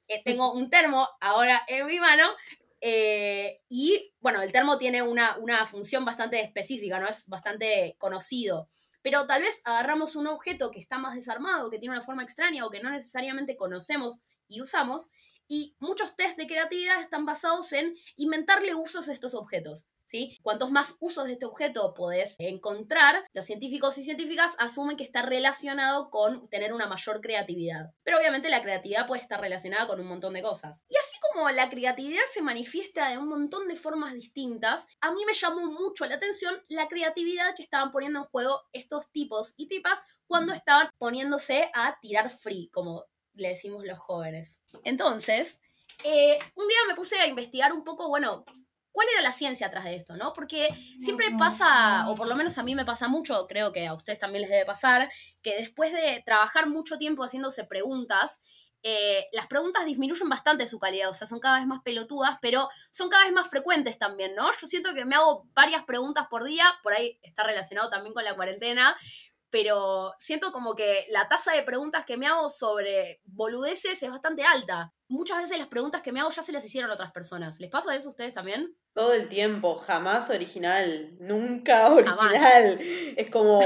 eh, 0.08 0.22
tengo 0.24 0.52
un 0.52 0.70
termo 0.70 1.08
ahora 1.20 1.62
en 1.68 1.86
mi 1.86 1.98
mano 1.98 2.24
eh, 2.80 3.62
y 3.68 4.14
bueno, 4.20 4.42
el 4.42 4.52
termo 4.52 4.78
tiene 4.78 5.02
una, 5.02 5.36
una, 5.38 5.66
función 5.66 6.04
bastante 6.04 6.40
específica, 6.40 7.00
¿no? 7.00 7.08
Es 7.08 7.26
bastante 7.26 7.96
conocido. 7.98 8.68
Pero 9.02 9.26
tal 9.26 9.42
vez 9.42 9.60
agarramos 9.64 10.16
un 10.16 10.26
objeto 10.26 10.70
que 10.70 10.80
está 10.80 10.98
más 10.98 11.14
desarmado, 11.14 11.70
que 11.70 11.78
tiene 11.78 11.94
una 11.94 12.04
forma 12.04 12.22
extraña 12.22 12.66
o 12.66 12.70
que 12.70 12.80
no 12.80 12.90
necesariamente 12.90 13.56
conocemos 13.56 14.20
y 14.48 14.60
usamos, 14.60 15.10
y 15.48 15.76
muchos 15.78 16.16
test 16.16 16.36
de 16.36 16.46
creatividad 16.46 17.00
están 17.00 17.24
basados 17.24 17.72
en 17.72 17.96
inventarle 18.16 18.74
usos 18.74 19.08
a 19.08 19.12
estos 19.12 19.34
objetos. 19.34 19.86
¿Sí? 20.06 20.38
Cuantos 20.42 20.70
más 20.70 20.96
usos 21.00 21.24
de 21.24 21.32
este 21.32 21.46
objeto 21.46 21.94
podés 21.94 22.36
encontrar, 22.38 23.26
los 23.32 23.44
científicos 23.44 23.98
y 23.98 24.04
científicas 24.04 24.54
asumen 24.58 24.96
que 24.96 25.04
está 25.04 25.22
relacionado 25.22 26.10
con 26.10 26.48
tener 26.48 26.72
una 26.72 26.86
mayor 26.86 27.20
creatividad. 27.20 27.92
Pero 28.02 28.18
obviamente 28.18 28.48
la 28.48 28.62
creatividad 28.62 29.06
puede 29.06 29.22
estar 29.22 29.40
relacionada 29.40 29.86
con 29.86 30.00
un 30.00 30.06
montón 30.06 30.34
de 30.34 30.42
cosas. 30.42 30.82
Y 30.88 30.96
así 30.96 31.16
como 31.32 31.50
la 31.50 31.68
creatividad 31.68 32.22
se 32.32 32.42
manifiesta 32.42 33.10
de 33.10 33.18
un 33.18 33.28
montón 33.28 33.68
de 33.68 33.76
formas 33.76 34.14
distintas, 34.14 34.86
a 35.00 35.12
mí 35.12 35.24
me 35.26 35.34
llamó 35.34 35.66
mucho 35.72 36.06
la 36.06 36.14
atención 36.14 36.62
la 36.68 36.88
creatividad 36.88 37.54
que 37.56 37.62
estaban 37.62 37.90
poniendo 37.90 38.20
en 38.20 38.26
juego 38.26 38.62
estos 38.72 39.10
tipos 39.10 39.54
y 39.56 39.68
tipas 39.68 40.00
cuando 40.26 40.52
estaban 40.52 40.90
poniéndose 40.98 41.70
a 41.74 41.98
tirar 42.00 42.30
free, 42.30 42.70
como 42.72 43.04
le 43.34 43.48
decimos 43.48 43.84
los 43.84 43.98
jóvenes. 43.98 44.60
Entonces, 44.84 45.60
eh, 46.04 46.38
un 46.54 46.68
día 46.68 46.78
me 46.88 46.94
puse 46.94 47.18
a 47.18 47.26
investigar 47.26 47.72
un 47.72 47.84
poco, 47.84 48.08
bueno, 48.08 48.44
cuál 48.96 49.08
era 49.12 49.20
la 49.20 49.32
ciencia 49.32 49.66
atrás 49.66 49.84
de 49.84 49.94
esto, 49.94 50.16
¿no? 50.16 50.32
Porque 50.32 50.70
siempre 50.98 51.26
pasa, 51.38 52.08
o 52.08 52.16
por 52.16 52.26
lo 52.26 52.34
menos 52.34 52.56
a 52.56 52.62
mí 52.62 52.74
me 52.74 52.86
pasa 52.86 53.08
mucho, 53.08 53.46
creo 53.46 53.70
que 53.70 53.86
a 53.86 53.92
ustedes 53.92 54.18
también 54.18 54.40
les 54.40 54.50
debe 54.50 54.64
pasar, 54.64 55.12
que 55.42 55.54
después 55.54 55.92
de 55.92 56.22
trabajar 56.24 56.66
mucho 56.66 56.96
tiempo 56.96 57.22
haciéndose 57.22 57.64
preguntas, 57.64 58.40
eh, 58.82 59.28
las 59.32 59.48
preguntas 59.48 59.84
disminuyen 59.84 60.30
bastante 60.30 60.66
su 60.66 60.78
calidad, 60.78 61.10
o 61.10 61.12
sea, 61.12 61.26
son 61.26 61.40
cada 61.40 61.58
vez 61.58 61.66
más 61.66 61.82
pelotudas, 61.82 62.38
pero 62.40 62.70
son 62.90 63.10
cada 63.10 63.24
vez 63.24 63.34
más 63.34 63.50
frecuentes 63.50 63.98
también, 63.98 64.34
¿no? 64.34 64.50
Yo 64.58 64.66
siento 64.66 64.94
que 64.94 65.04
me 65.04 65.14
hago 65.14 65.46
varias 65.52 65.84
preguntas 65.84 66.26
por 66.30 66.44
día, 66.44 66.64
por 66.82 66.94
ahí 66.94 67.20
está 67.22 67.42
relacionado 67.42 67.90
también 67.90 68.14
con 68.14 68.24
la 68.24 68.34
cuarentena, 68.34 68.96
pero 69.50 70.14
siento 70.18 70.52
como 70.52 70.74
que 70.74 71.04
la 71.10 71.28
tasa 71.28 71.52
de 71.52 71.64
preguntas 71.64 72.06
que 72.06 72.16
me 72.16 72.28
hago 72.28 72.48
sobre 72.48 73.20
boludeces 73.24 74.02
es 74.02 74.10
bastante 74.10 74.44
alta. 74.44 74.94
Muchas 75.06 75.36
veces 75.36 75.58
las 75.58 75.68
preguntas 75.68 76.00
que 76.00 76.12
me 76.12 76.20
hago 76.20 76.30
ya 76.30 76.42
se 76.42 76.52
las 76.52 76.64
hicieron 76.64 76.90
otras 76.90 77.12
personas. 77.12 77.60
¿Les 77.60 77.70
pasa 77.70 77.94
eso 77.94 78.08
a 78.08 78.10
ustedes 78.10 78.32
también? 78.32 78.74
Todo 78.96 79.12
el 79.12 79.28
tiempo, 79.28 79.76
jamás 79.76 80.30
original, 80.30 81.14
nunca 81.20 81.92
original. 81.92 82.78
Es 83.14 83.28
como, 83.28 83.60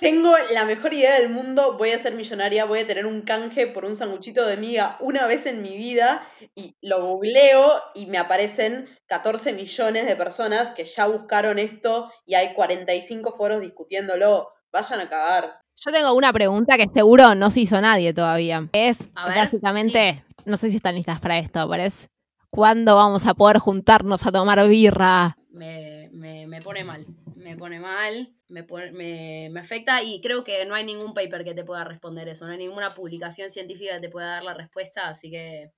tengo 0.00 0.32
la 0.52 0.64
mejor 0.64 0.94
idea 0.94 1.18
del 1.18 1.28
mundo, 1.28 1.76
voy 1.76 1.90
a 1.90 1.98
ser 1.98 2.14
millonaria, 2.14 2.66
voy 2.66 2.78
a 2.78 2.86
tener 2.86 3.04
un 3.04 3.22
canje 3.22 3.66
por 3.66 3.84
un 3.84 3.96
sanguchito 3.96 4.46
de 4.46 4.56
miga 4.56 4.96
una 5.00 5.26
vez 5.26 5.46
en 5.46 5.60
mi 5.62 5.76
vida 5.76 6.24
y 6.54 6.76
lo 6.82 7.04
googleo 7.04 7.68
y 7.96 8.06
me 8.06 8.18
aparecen 8.18 8.88
14 9.06 9.54
millones 9.54 10.06
de 10.06 10.14
personas 10.14 10.70
que 10.70 10.84
ya 10.84 11.08
buscaron 11.08 11.58
esto 11.58 12.12
y 12.24 12.34
hay 12.36 12.54
45 12.54 13.32
foros 13.32 13.60
discutiéndolo 13.60 14.52
vayan 14.70 15.00
a 15.00 15.08
cagar. 15.08 15.62
Yo 15.84 15.90
tengo 15.90 16.12
una 16.12 16.32
pregunta 16.32 16.76
que 16.76 16.88
seguro 16.94 17.34
no 17.34 17.50
se 17.50 17.62
hizo 17.62 17.80
nadie 17.80 18.14
todavía. 18.14 18.68
Es 18.72 18.98
básicamente, 19.14 20.24
no 20.44 20.56
sé 20.56 20.70
si 20.70 20.76
están 20.76 20.94
listas 20.94 21.20
para 21.20 21.38
esto, 21.38 21.68
pero 21.68 21.82
es 21.82 22.08
¿cuándo 22.50 22.96
vamos 22.96 23.26
a 23.26 23.34
poder 23.34 23.58
juntarnos 23.58 24.26
a 24.26 24.32
tomar 24.32 24.66
birra? 24.68 25.36
Me, 25.50 26.60
pone 26.62 26.84
mal, 26.84 27.06
me 27.36 27.56
pone 27.56 27.80
mal, 27.80 28.34
me, 28.48 28.66
me, 28.92 29.48
me, 29.50 29.60
afecta 29.60 30.02
y 30.02 30.20
creo 30.20 30.44
que 30.44 30.64
no 30.66 30.74
hay 30.74 30.84
ningún 30.84 31.14
paper 31.14 31.44
que 31.44 31.54
te 31.54 31.64
pueda 31.64 31.84
responder 31.84 32.28
eso, 32.28 32.46
no 32.46 32.52
hay 32.52 32.58
ninguna 32.58 32.90
publicación 32.90 33.50
científica 33.50 33.94
que 33.94 34.00
te 34.00 34.10
pueda 34.10 34.26
dar 34.26 34.42
la 34.42 34.54
respuesta, 34.54 35.08
así 35.08 35.30
que 35.30 35.72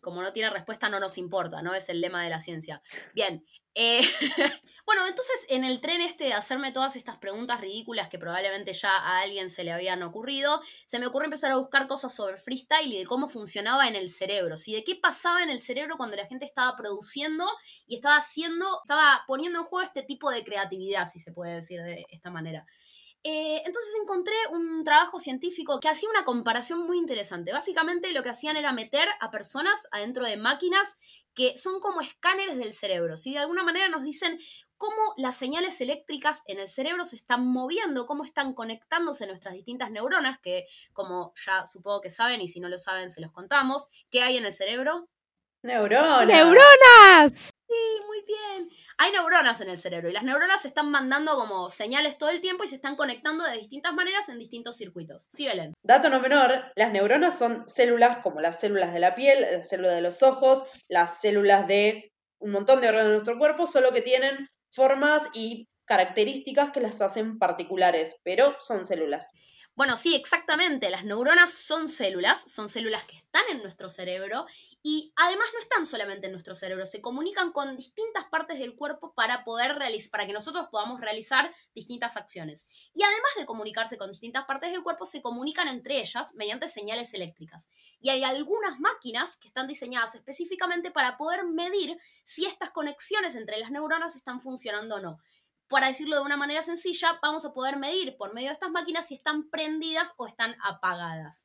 como 0.00 0.22
no 0.22 0.32
tiene 0.32 0.50
respuesta 0.50 0.88
no 0.88 1.00
nos 1.00 1.18
importa, 1.18 1.62
¿no? 1.62 1.74
Es 1.74 1.88
el 1.88 2.00
lema 2.00 2.22
de 2.22 2.30
la 2.30 2.40
ciencia. 2.40 2.82
Bien, 3.14 3.44
eh, 3.78 4.00
bueno, 4.86 5.06
entonces 5.06 5.34
en 5.50 5.62
el 5.62 5.82
tren 5.82 6.00
este 6.00 6.24
de 6.24 6.32
hacerme 6.32 6.72
todas 6.72 6.96
estas 6.96 7.18
preguntas 7.18 7.60
ridículas 7.60 8.08
que 8.08 8.18
probablemente 8.18 8.72
ya 8.72 8.88
a 8.88 9.20
alguien 9.20 9.50
se 9.50 9.64
le 9.64 9.72
habían 9.72 10.02
ocurrido, 10.02 10.62
se 10.86 10.98
me 10.98 11.06
ocurre 11.06 11.26
empezar 11.26 11.52
a 11.52 11.58
buscar 11.58 11.86
cosas 11.86 12.14
sobre 12.14 12.38
freestyle 12.38 12.90
y 12.90 12.98
de 12.98 13.04
cómo 13.04 13.28
funcionaba 13.28 13.86
en 13.86 13.94
el 13.94 14.10
cerebro, 14.10 14.56
¿sí? 14.56 14.72
De 14.72 14.82
qué 14.82 14.96
pasaba 14.96 15.42
en 15.42 15.50
el 15.50 15.60
cerebro 15.60 15.98
cuando 15.98 16.16
la 16.16 16.26
gente 16.26 16.46
estaba 16.46 16.74
produciendo 16.74 17.44
y 17.86 17.96
estaba 17.96 18.16
haciendo, 18.16 18.66
estaba 18.82 19.24
poniendo 19.26 19.58
en 19.58 19.66
juego 19.66 19.84
este 19.84 20.02
tipo 20.02 20.30
de 20.30 20.42
creatividad, 20.42 21.06
si 21.06 21.18
se 21.18 21.32
puede 21.32 21.56
decir 21.56 21.82
de 21.82 22.06
esta 22.08 22.30
manera. 22.30 22.66
Eh, 23.22 23.62
entonces 23.64 23.92
encontré 24.00 24.34
un 24.52 24.84
trabajo 24.84 25.18
científico 25.18 25.80
que 25.80 25.88
hacía 25.88 26.08
una 26.08 26.24
comparación 26.24 26.86
muy 26.86 26.96
interesante. 26.96 27.52
Básicamente 27.52 28.12
lo 28.12 28.22
que 28.22 28.30
hacían 28.30 28.56
era 28.56 28.72
meter 28.72 29.08
a 29.20 29.30
personas 29.30 29.88
adentro 29.90 30.24
de 30.24 30.36
máquinas 30.36 30.96
que 31.34 31.58
son 31.58 31.80
como 31.80 32.00
escáneres 32.00 32.56
del 32.56 32.72
cerebro. 32.72 33.16
Si 33.16 33.32
De 33.32 33.40
alguna 33.40 33.64
manera 33.64 33.88
nos 33.88 34.04
dicen 34.04 34.38
cómo 34.76 35.14
las 35.16 35.36
señales 35.36 35.80
eléctricas 35.80 36.42
en 36.46 36.60
el 36.60 36.68
cerebro 36.68 37.04
se 37.04 37.16
están 37.16 37.46
moviendo, 37.46 38.06
cómo 38.06 38.24
están 38.24 38.54
conectándose 38.54 39.26
nuestras 39.26 39.54
distintas 39.54 39.90
neuronas, 39.90 40.38
que 40.38 40.64
como 40.92 41.32
ya 41.44 41.66
supongo 41.66 42.00
que 42.00 42.10
saben 42.10 42.40
y 42.40 42.48
si 42.48 42.60
no 42.60 42.68
lo 42.68 42.78
saben 42.78 43.10
se 43.10 43.20
los 43.20 43.32
contamos, 43.32 43.88
¿qué 44.10 44.22
hay 44.22 44.36
en 44.36 44.46
el 44.46 44.54
cerebro? 44.54 45.08
Neuronas. 45.62 46.26
¡Neuronas! 46.26 47.55
Sí, 47.76 48.06
muy 48.06 48.22
bien. 48.22 48.70
Hay 48.96 49.12
neuronas 49.12 49.60
en 49.60 49.68
el 49.68 49.78
cerebro 49.78 50.08
y 50.08 50.12
las 50.12 50.22
neuronas 50.22 50.62
se 50.62 50.68
están 50.68 50.90
mandando 50.90 51.36
como 51.36 51.68
señales 51.68 52.16
todo 52.16 52.30
el 52.30 52.40
tiempo 52.40 52.64
y 52.64 52.68
se 52.68 52.76
están 52.76 52.96
conectando 52.96 53.44
de 53.44 53.58
distintas 53.58 53.92
maneras 53.92 54.30
en 54.30 54.38
distintos 54.38 54.76
circuitos. 54.76 55.26
Sí, 55.30 55.44
Belén. 55.46 55.74
Dato 55.82 56.08
no 56.08 56.20
menor, 56.20 56.72
las 56.74 56.92
neuronas 56.92 57.38
son 57.38 57.68
células 57.68 58.18
como 58.18 58.40
las 58.40 58.60
células 58.60 58.94
de 58.94 59.00
la 59.00 59.14
piel, 59.14 59.42
las 59.42 59.68
células 59.68 59.94
de 59.94 60.00
los 60.00 60.22
ojos, 60.22 60.64
las 60.88 61.20
células 61.20 61.66
de 61.66 62.12
un 62.38 62.52
montón 62.52 62.80
de 62.80 62.88
órganos 62.88 63.08
de 63.08 63.12
nuestro 63.14 63.38
cuerpo, 63.38 63.66
solo 63.66 63.92
que 63.92 64.00
tienen 64.00 64.48
formas 64.70 65.24
y 65.34 65.68
características 65.84 66.70
que 66.70 66.80
las 66.80 67.00
hacen 67.02 67.38
particulares, 67.38 68.16
pero 68.22 68.56
son 68.58 68.86
células. 68.86 69.32
Bueno, 69.76 69.98
sí, 69.98 70.14
exactamente. 70.14 70.88
Las 70.88 71.04
neuronas 71.04 71.52
son 71.52 71.88
células, 71.88 72.50
son 72.50 72.70
células 72.70 73.04
que 73.04 73.16
están 73.16 73.42
en 73.50 73.62
nuestro 73.62 73.90
cerebro 73.90 74.46
y 74.88 75.12
además 75.16 75.48
no 75.52 75.58
están 75.58 75.84
solamente 75.84 76.26
en 76.26 76.32
nuestro 76.32 76.54
cerebro, 76.54 76.86
se 76.86 77.00
comunican 77.00 77.50
con 77.50 77.76
distintas 77.76 78.24
partes 78.26 78.60
del 78.60 78.76
cuerpo 78.76 79.14
para 79.14 79.42
poder 79.42 79.74
realizar, 79.74 80.12
para 80.12 80.26
que 80.28 80.32
nosotros 80.32 80.68
podamos 80.70 81.00
realizar 81.00 81.52
distintas 81.74 82.16
acciones. 82.16 82.68
Y 82.94 83.02
además 83.02 83.32
de 83.36 83.46
comunicarse 83.46 83.98
con 83.98 84.12
distintas 84.12 84.44
partes 84.44 84.70
del 84.70 84.84
cuerpo, 84.84 85.04
se 85.04 85.22
comunican 85.22 85.66
entre 85.66 85.98
ellas 85.98 86.34
mediante 86.36 86.68
señales 86.68 87.12
eléctricas. 87.14 87.68
Y 87.98 88.10
hay 88.10 88.22
algunas 88.22 88.78
máquinas 88.78 89.36
que 89.38 89.48
están 89.48 89.66
diseñadas 89.66 90.14
específicamente 90.14 90.92
para 90.92 91.18
poder 91.18 91.44
medir 91.46 91.98
si 92.22 92.44
estas 92.44 92.70
conexiones 92.70 93.34
entre 93.34 93.58
las 93.58 93.72
neuronas 93.72 94.14
están 94.14 94.40
funcionando 94.40 94.94
o 94.94 95.00
no. 95.00 95.18
Para 95.66 95.88
decirlo 95.88 96.14
de 96.14 96.22
una 96.22 96.36
manera 96.36 96.62
sencilla, 96.62 97.18
vamos 97.20 97.44
a 97.44 97.52
poder 97.52 97.76
medir 97.76 98.16
por 98.16 98.34
medio 98.34 98.50
de 98.50 98.52
estas 98.52 98.70
máquinas 98.70 99.08
si 99.08 99.16
están 99.16 99.50
prendidas 99.50 100.14
o 100.16 100.28
están 100.28 100.54
apagadas. 100.62 101.44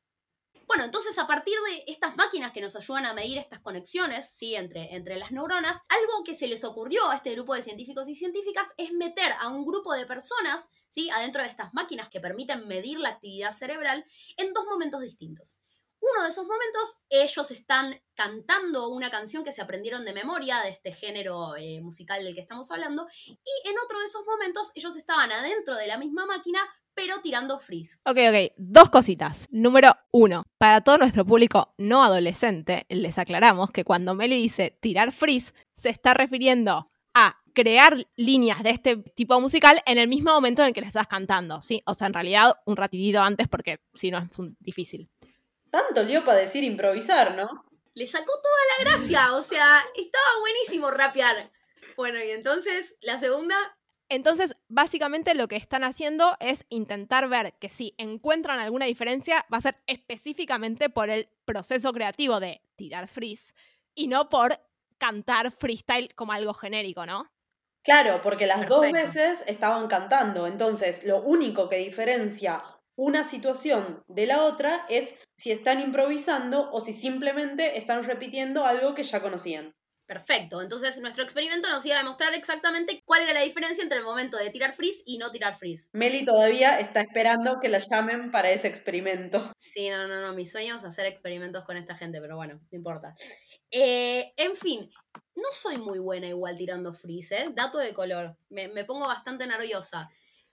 Bueno, 0.72 0.86
entonces 0.86 1.18
a 1.18 1.26
partir 1.26 1.52
de 1.68 1.84
estas 1.86 2.16
máquinas 2.16 2.50
que 2.50 2.62
nos 2.62 2.74
ayudan 2.76 3.04
a 3.04 3.12
medir 3.12 3.36
estas 3.36 3.60
conexiones 3.60 4.30
¿sí? 4.30 4.54
entre, 4.54 4.96
entre 4.96 5.16
las 5.16 5.30
neuronas, 5.30 5.78
algo 5.90 6.24
que 6.24 6.34
se 6.34 6.46
les 6.46 6.64
ocurrió 6.64 7.10
a 7.10 7.16
este 7.16 7.32
grupo 7.32 7.54
de 7.54 7.60
científicos 7.60 8.08
y 8.08 8.14
científicas 8.14 8.68
es 8.78 8.90
meter 8.90 9.32
a 9.38 9.50
un 9.50 9.66
grupo 9.66 9.92
de 9.92 10.06
personas 10.06 10.70
¿sí? 10.88 11.10
adentro 11.10 11.42
de 11.42 11.50
estas 11.50 11.74
máquinas 11.74 12.08
que 12.08 12.20
permiten 12.20 12.66
medir 12.68 12.98
la 13.00 13.10
actividad 13.10 13.52
cerebral 13.52 14.06
en 14.38 14.54
dos 14.54 14.64
momentos 14.64 15.02
distintos. 15.02 15.58
Uno 16.00 16.24
de 16.24 16.30
esos 16.30 16.46
momentos, 16.46 17.02
ellos 17.10 17.50
están 17.50 18.02
cantando 18.14 18.88
una 18.88 19.10
canción 19.10 19.44
que 19.44 19.52
se 19.52 19.60
aprendieron 19.60 20.06
de 20.06 20.14
memoria 20.14 20.62
de 20.62 20.70
este 20.70 20.92
género 20.92 21.54
eh, 21.54 21.82
musical 21.82 22.24
del 22.24 22.34
que 22.34 22.40
estamos 22.40 22.70
hablando, 22.70 23.06
y 23.26 23.68
en 23.68 23.78
otro 23.78 24.00
de 24.00 24.06
esos 24.06 24.24
momentos, 24.24 24.72
ellos 24.74 24.96
estaban 24.96 25.30
adentro 25.30 25.76
de 25.76 25.86
la 25.86 25.98
misma 25.98 26.24
máquina 26.26 26.60
pero 26.94 27.20
tirando 27.20 27.58
freeze. 27.58 27.98
Ok, 28.04 28.18
ok. 28.28 28.52
Dos 28.56 28.90
cositas. 28.90 29.46
Número 29.50 29.96
uno, 30.10 30.44
para 30.58 30.80
todo 30.80 30.98
nuestro 30.98 31.24
público 31.24 31.74
no 31.78 32.04
adolescente, 32.04 32.86
les 32.88 33.18
aclaramos 33.18 33.70
que 33.70 33.84
cuando 33.84 34.14
Meli 34.14 34.36
dice 34.36 34.76
tirar 34.80 35.12
freeze, 35.12 35.52
se 35.74 35.88
está 35.88 36.14
refiriendo 36.14 36.90
a 37.14 37.42
crear 37.54 38.06
líneas 38.16 38.62
de 38.62 38.70
este 38.70 38.96
tipo 38.96 39.38
musical 39.40 39.82
en 39.86 39.98
el 39.98 40.08
mismo 40.08 40.32
momento 40.32 40.62
en 40.62 40.68
el 40.68 40.74
que 40.74 40.80
le 40.80 40.86
estás 40.86 41.06
cantando, 41.06 41.60
¿sí? 41.60 41.82
O 41.86 41.94
sea, 41.94 42.06
en 42.06 42.14
realidad 42.14 42.54
un 42.64 42.76
ratitito 42.76 43.20
antes 43.20 43.48
porque 43.48 43.80
si 43.92 44.10
no 44.10 44.18
es 44.18 44.30
difícil. 44.60 45.10
Tanto 45.70 46.02
lío 46.02 46.24
para 46.24 46.38
decir 46.38 46.64
improvisar, 46.64 47.34
¿no? 47.34 47.64
Le 47.94 48.06
sacó 48.06 48.32
toda 48.32 48.60
la 48.78 48.90
gracia, 48.90 49.34
o 49.34 49.42
sea, 49.42 49.66
estaba 49.94 50.24
buenísimo 50.40 50.90
rapear. 50.90 51.50
Bueno, 51.96 52.18
y 52.24 52.30
entonces 52.30 52.96
la 53.02 53.18
segunda 53.18 53.54
entonces, 54.12 54.51
básicamente 54.72 55.34
lo 55.34 55.48
que 55.48 55.56
están 55.56 55.84
haciendo 55.84 56.36
es 56.40 56.64
intentar 56.70 57.28
ver 57.28 57.54
que 57.60 57.68
si 57.68 57.94
encuentran 57.98 58.58
alguna 58.58 58.86
diferencia, 58.86 59.46
va 59.52 59.58
a 59.58 59.62
ser 59.62 59.76
específicamente 59.86 60.88
por 60.88 61.10
el 61.10 61.28
proceso 61.44 61.92
creativo 61.92 62.40
de 62.40 62.62
tirar 62.76 63.06
freeze 63.06 63.52
y 63.94 64.08
no 64.08 64.30
por 64.30 64.58
cantar 64.98 65.52
freestyle 65.52 66.14
como 66.14 66.32
algo 66.32 66.54
genérico, 66.54 67.04
¿no? 67.04 67.30
Claro, 67.84 68.20
porque 68.22 68.46
las 68.46 68.68
dos 68.68 68.90
veces 68.92 69.44
estaban 69.46 69.88
cantando, 69.88 70.46
entonces 70.46 71.04
lo 71.04 71.20
único 71.20 71.68
que 71.68 71.78
diferencia 71.78 72.62
una 72.96 73.24
situación 73.24 74.02
de 74.06 74.26
la 74.26 74.44
otra 74.44 74.86
es 74.88 75.14
si 75.34 75.50
están 75.50 75.80
improvisando 75.80 76.70
o 76.72 76.80
si 76.80 76.92
simplemente 76.92 77.78
están 77.78 78.04
repitiendo 78.04 78.64
algo 78.64 78.94
que 78.94 79.02
ya 79.02 79.20
conocían. 79.20 79.74
Perfecto. 80.06 80.60
Entonces, 80.60 80.98
nuestro 81.00 81.24
experimento 81.24 81.70
nos 81.70 81.86
iba 81.86 81.96
a 81.96 81.98
demostrar 82.00 82.34
exactamente 82.34 83.00
cuál 83.04 83.22
era 83.22 83.32
la 83.32 83.40
diferencia 83.40 83.82
entre 83.82 83.98
el 83.98 84.04
momento 84.04 84.36
de 84.36 84.50
tirar 84.50 84.72
freeze 84.72 85.02
y 85.06 85.18
no 85.18 85.30
tirar 85.30 85.54
freeze. 85.54 85.88
Meli 85.92 86.24
todavía 86.24 86.78
está 86.80 87.00
esperando 87.00 87.60
que 87.60 87.68
la 87.68 87.78
llamen 87.78 88.30
para 88.30 88.50
ese 88.50 88.68
experimento. 88.68 89.52
Sí, 89.56 89.88
no, 89.88 90.06
no, 90.08 90.20
no. 90.20 90.34
Mi 90.34 90.44
sueño 90.44 90.76
es 90.76 90.84
hacer 90.84 91.06
experimentos 91.06 91.64
con 91.64 91.76
esta 91.76 91.96
gente, 91.96 92.20
pero 92.20 92.36
bueno, 92.36 92.54
no 92.54 92.76
importa. 92.76 93.14
Eh, 93.70 94.32
en 94.36 94.54
fin, 94.56 94.90
no 95.34 95.48
soy 95.50 95.78
muy 95.78 95.98
buena 95.98 96.26
igual 96.26 96.56
tirando 96.56 96.92
freeze, 96.92 97.34
¿eh? 97.34 97.48
Dato 97.54 97.78
de 97.78 97.94
color. 97.94 98.36
Me, 98.50 98.68
pongo 98.84 99.06
bastante 99.06 99.46
nerviosa. 99.46 100.10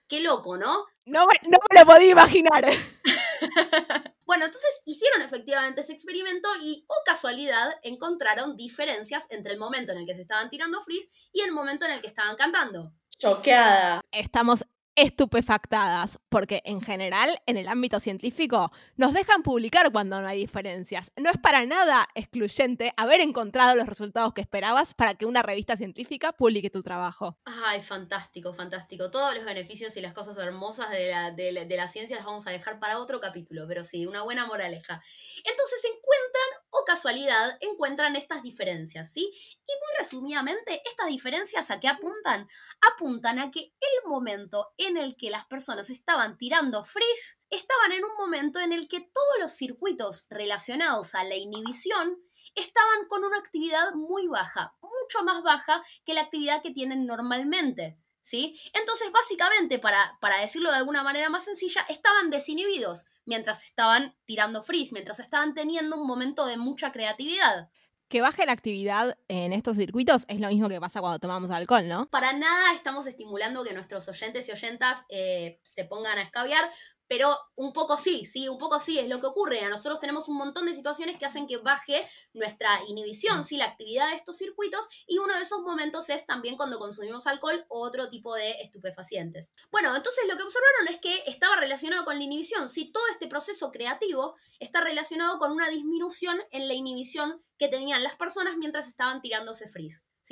Qué 0.08 0.20
loco, 0.20 0.56
¿no? 0.56 0.86
No 1.04 1.26
me, 1.26 1.50
no 1.50 1.58
me 1.68 1.80
lo 1.80 1.86
podía 1.86 2.10
imaginar. 2.10 2.64
Bueno, 4.30 4.44
entonces 4.44 4.70
hicieron 4.84 5.22
efectivamente 5.22 5.80
ese 5.80 5.92
experimento 5.92 6.48
y, 6.62 6.84
o 6.86 6.94
oh 6.94 7.02
casualidad, 7.04 7.68
encontraron 7.82 8.56
diferencias 8.56 9.26
entre 9.30 9.52
el 9.52 9.58
momento 9.58 9.90
en 9.90 9.98
el 9.98 10.06
que 10.06 10.14
se 10.14 10.20
estaban 10.20 10.48
tirando 10.48 10.80
freeze 10.82 11.08
y 11.32 11.40
el 11.40 11.50
momento 11.50 11.84
en 11.84 11.90
el 11.90 12.00
que 12.00 12.06
estaban 12.06 12.36
cantando. 12.36 12.92
Choqueada. 13.18 14.00
Estamos 14.12 14.64
estupefactadas, 14.96 16.18
porque 16.28 16.62
en 16.64 16.80
general, 16.80 17.40
en 17.46 17.56
el 17.56 17.68
ámbito 17.68 18.00
científico, 18.00 18.70
nos 18.96 19.12
dejan 19.12 19.42
publicar 19.42 19.92
cuando 19.92 20.20
no 20.20 20.26
hay 20.26 20.38
diferencias. 20.38 21.12
No 21.16 21.30
es 21.30 21.38
para 21.38 21.64
nada 21.66 22.08
excluyente 22.14 22.92
haber 22.96 23.20
encontrado 23.20 23.74
los 23.74 23.86
resultados 23.86 24.34
que 24.34 24.40
esperabas 24.40 24.94
para 24.94 25.14
que 25.14 25.26
una 25.26 25.42
revista 25.42 25.76
científica 25.76 26.32
publique 26.32 26.70
tu 26.70 26.82
trabajo. 26.82 27.38
Ay, 27.44 27.80
fantástico, 27.80 28.52
fantástico. 28.52 29.10
Todos 29.10 29.34
los 29.34 29.44
beneficios 29.44 29.96
y 29.96 30.00
las 30.00 30.12
cosas 30.12 30.36
hermosas 30.38 30.90
de 30.90 31.76
la, 31.76 31.88
ciencia 31.88 32.16
las 32.16 32.26
vamos 32.26 32.46
a 32.46 32.50
dejar 32.50 32.78
para 32.78 32.98
otro 32.98 33.20
capítulo, 33.20 33.66
pero 33.66 33.84
sí, 33.84 34.06
una 34.06 34.22
buena 34.22 34.46
moraleja. 34.46 35.02
Entonces 35.44 35.80
encuentran, 35.84 36.59
o 36.70 36.84
casualidad, 36.84 37.58
encuentran 37.60 38.16
estas 38.16 38.42
diferencias, 38.42 39.12
¿sí? 39.12 39.22
Y 39.22 39.72
muy 39.72 39.98
resumidamente, 39.98 40.82
estas 40.88 41.08
diferencias 41.08 41.70
a 41.70 41.80
qué 41.80 41.88
apuntan? 41.88 42.48
Apuntan 42.92 43.38
a 43.38 43.50
que 43.50 43.60
el 43.80 44.08
momento 44.08 44.72
en 44.76 44.96
el 44.96 45.16
que 45.16 45.30
las 45.30 45.46
personas 45.46 45.90
estaban 45.90 46.38
tirando 46.38 46.84
freeze, 46.84 47.40
estaban 47.50 47.92
en 47.92 48.04
un 48.04 48.14
momento 48.16 48.60
en 48.60 48.72
el 48.72 48.88
que 48.88 49.00
todos 49.00 49.36
los 49.40 49.52
circuitos 49.52 50.26
relacionados 50.30 51.14
a 51.14 51.24
la 51.24 51.36
inhibición 51.36 52.18
estaban 52.54 53.06
con 53.08 53.24
una 53.24 53.38
actividad 53.38 53.92
muy 53.94 54.26
baja, 54.28 54.76
mucho 54.80 55.24
más 55.24 55.42
baja 55.42 55.82
que 56.04 56.14
la 56.14 56.22
actividad 56.22 56.62
que 56.62 56.70
tienen 56.70 57.06
normalmente. 57.06 57.98
¿Sí? 58.22 58.60
Entonces, 58.74 59.10
básicamente, 59.10 59.78
para, 59.78 60.18
para 60.20 60.40
decirlo 60.40 60.70
de 60.70 60.76
alguna 60.76 61.02
manera 61.02 61.30
más 61.30 61.44
sencilla, 61.44 61.84
estaban 61.88 62.30
desinhibidos 62.30 63.06
mientras 63.30 63.62
estaban 63.62 64.16
tirando 64.24 64.64
freeze, 64.64 64.90
mientras 64.92 65.20
estaban 65.20 65.54
teniendo 65.54 65.96
un 65.96 66.06
momento 66.06 66.46
de 66.46 66.56
mucha 66.56 66.90
creatividad 66.90 67.70
que 68.08 68.20
baje 68.20 68.44
la 68.44 68.50
actividad 68.50 69.16
en 69.28 69.52
estos 69.52 69.76
circuitos 69.76 70.24
es 70.26 70.40
lo 70.40 70.48
mismo 70.48 70.68
que 70.68 70.80
pasa 70.80 71.00
cuando 71.00 71.20
tomamos 71.20 71.48
alcohol, 71.52 71.86
¿no? 71.86 72.08
Para 72.10 72.32
nada 72.32 72.74
estamos 72.74 73.06
estimulando 73.06 73.62
que 73.62 73.72
nuestros 73.72 74.08
oyentes 74.08 74.48
y 74.48 74.52
oyentas 74.52 75.04
eh, 75.10 75.60
se 75.62 75.84
pongan 75.84 76.18
a 76.18 76.22
escabiar, 76.22 76.68
pero 77.10 77.36
un 77.56 77.72
poco 77.72 77.96
sí, 77.96 78.24
sí, 78.24 78.48
un 78.48 78.56
poco 78.56 78.78
sí, 78.78 79.00
es 79.00 79.08
lo 79.08 79.18
que 79.18 79.26
ocurre. 79.26 79.58
A 79.62 79.68
nosotros 79.68 79.98
tenemos 79.98 80.28
un 80.28 80.36
montón 80.36 80.66
de 80.66 80.74
situaciones 80.74 81.18
que 81.18 81.26
hacen 81.26 81.48
que 81.48 81.56
baje 81.56 82.08
nuestra 82.34 82.68
inhibición, 82.86 83.44
sí, 83.44 83.56
la 83.56 83.64
actividad 83.64 84.10
de 84.10 84.14
estos 84.14 84.36
circuitos, 84.36 84.86
y 85.08 85.18
uno 85.18 85.34
de 85.34 85.42
esos 85.42 85.60
momentos 85.62 86.08
es 86.08 86.24
también 86.24 86.56
cuando 86.56 86.78
consumimos 86.78 87.26
alcohol 87.26 87.66
o 87.68 87.84
otro 87.84 88.08
tipo 88.10 88.32
de 88.36 88.52
estupefacientes. 88.60 89.50
Bueno, 89.72 89.96
entonces 89.96 90.22
lo 90.28 90.36
que 90.36 90.44
observaron 90.44 90.86
es 90.88 91.00
que 91.00 91.24
estaba 91.26 91.56
relacionado 91.56 92.04
con 92.04 92.16
la 92.16 92.22
inhibición, 92.22 92.68
sí, 92.68 92.92
todo 92.92 93.02
este 93.10 93.26
proceso 93.26 93.72
creativo 93.72 94.36
está 94.60 94.80
relacionado 94.80 95.40
con 95.40 95.50
una 95.50 95.68
disminución 95.68 96.40
en 96.52 96.68
la 96.68 96.74
inhibición 96.74 97.42
que 97.58 97.66
tenían 97.66 98.04
las 98.04 98.14
personas 98.14 98.56
mientras 98.56 98.86
estaban 98.86 99.20
tirándose 99.20 99.66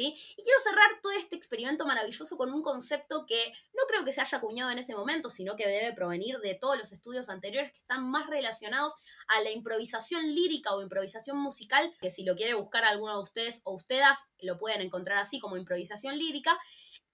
Y 0.00 0.14
quiero 0.37 0.61
cerrar 0.62 0.88
todo 1.02 1.12
este 1.12 1.35
experimento 1.35 1.85
maravilloso 1.85 2.37
con 2.37 2.52
un 2.52 2.62
concepto 2.62 3.26
que 3.26 3.52
no 3.75 3.83
creo 3.88 4.05
que 4.05 4.12
se 4.12 4.21
haya 4.21 4.38
acuñado 4.38 4.71
en 4.71 4.78
ese 4.78 4.95
momento, 4.95 5.28
sino 5.28 5.57
que 5.57 5.67
debe 5.67 5.93
provenir 5.93 6.38
de 6.38 6.55
todos 6.55 6.78
los 6.78 6.93
estudios 6.93 7.28
anteriores 7.28 7.73
que 7.73 7.78
están 7.78 8.09
más 8.09 8.28
relacionados 8.28 8.95
a 9.26 9.40
la 9.40 9.50
improvisación 9.50 10.35
lírica 10.35 10.73
o 10.75 10.83
improvisación 10.83 11.37
musical, 11.38 11.93
que 12.00 12.11
si 12.11 12.23
lo 12.23 12.37
quiere 12.37 12.55
buscar 12.55 12.85
alguno 12.85 13.17
de 13.17 13.23
ustedes 13.25 13.61
o 13.64 13.75
ustedes, 13.75 14.07
lo 14.38 14.57
pueden 14.57 14.83
encontrar 14.83 15.19
así 15.19 15.40
como 15.40 15.57
improvisación 15.57 16.17
lírica, 16.17 16.57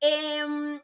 em, 0.00 0.82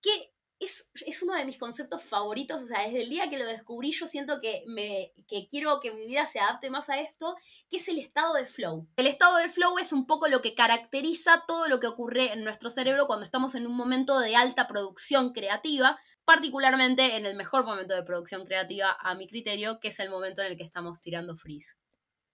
que 0.00 0.32
es, 0.60 1.22
uno 1.22 1.34
de 1.34 1.46
mis 1.46 1.58
conceptos 1.58 2.02
favoritos, 2.02 2.62
o 2.62 2.66
sea, 2.66 2.82
desde 2.84 3.02
el 3.02 3.08
día 3.08 3.30
que 3.30 3.38
lo 3.38 3.46
descubrí 3.46 3.92
yo 3.92 4.06
siento 4.06 4.40
que, 4.40 4.62
me, 4.66 5.12
que 5.26 5.48
quiero 5.48 5.80
que 5.80 5.92
mi 5.92 6.06
vida 6.06 6.26
se 6.26 6.38
adapte 6.38 6.70
más 6.70 6.90
a 6.90 7.00
esto, 7.00 7.34
que 7.70 7.78
es 7.78 7.88
el 7.88 7.98
estado 7.98 8.34
de 8.34 8.46
flow. 8.46 8.86
El 8.96 9.06
estado 9.06 9.38
de 9.38 9.48
flow 9.48 9.78
es 9.78 9.92
un 9.92 10.06
poco 10.06 10.28
lo 10.28 10.42
que 10.42 10.54
caracteriza 10.54 11.44
todo 11.46 11.66
lo 11.68 11.80
que 11.80 11.86
ocurre 11.86 12.32
en 12.32 12.44
nuestro 12.44 12.68
cerebro 12.68 13.06
cuando 13.06 13.24
estamos 13.24 13.54
en 13.54 13.66
un 13.66 13.74
momento 13.74 14.20
de 14.20 14.36
alta 14.36 14.68
producción 14.68 15.32
creativa, 15.32 15.98
particularmente 16.26 17.16
en 17.16 17.24
el 17.24 17.34
mejor 17.34 17.64
momento 17.64 17.94
de 17.94 18.02
producción 18.02 18.44
creativa 18.44 18.96
a 19.00 19.14
mi 19.14 19.26
criterio, 19.26 19.80
que 19.80 19.88
es 19.88 19.98
el 19.98 20.10
momento 20.10 20.42
en 20.42 20.48
el 20.52 20.56
que 20.58 20.64
estamos 20.64 21.00
tirando 21.00 21.36
freeze. 21.36 21.74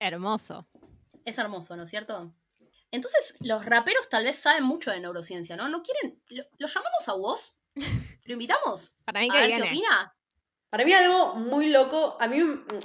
Hermoso. 0.00 0.68
Es 1.24 1.38
hermoso, 1.38 1.76
¿no 1.76 1.84
es 1.84 1.90
cierto? 1.90 2.34
Entonces, 2.90 3.36
los 3.40 3.64
raperos 3.64 4.08
tal 4.08 4.24
vez 4.24 4.36
saben 4.36 4.64
mucho 4.64 4.90
de 4.90 5.00
neurociencia, 5.00 5.56
¿no? 5.56 5.68
¿No 5.68 5.82
quieren? 5.82 6.22
¿Lo, 6.28 6.66
llamamos 6.66 7.08
a 7.08 7.14
vos? 7.14 7.56
¿Lo 8.24 8.32
invitamos? 8.32 8.94
Para 9.04 9.20
mí 9.20 9.28
a 9.30 9.40
ver 9.40 9.56
qué 9.56 9.62
opina. 9.62 10.16
Para 10.70 10.84
mí 10.84 10.92
algo 10.92 11.34
muy 11.36 11.68
loco, 11.68 12.16
a 12.20 12.26
mí 12.26 12.42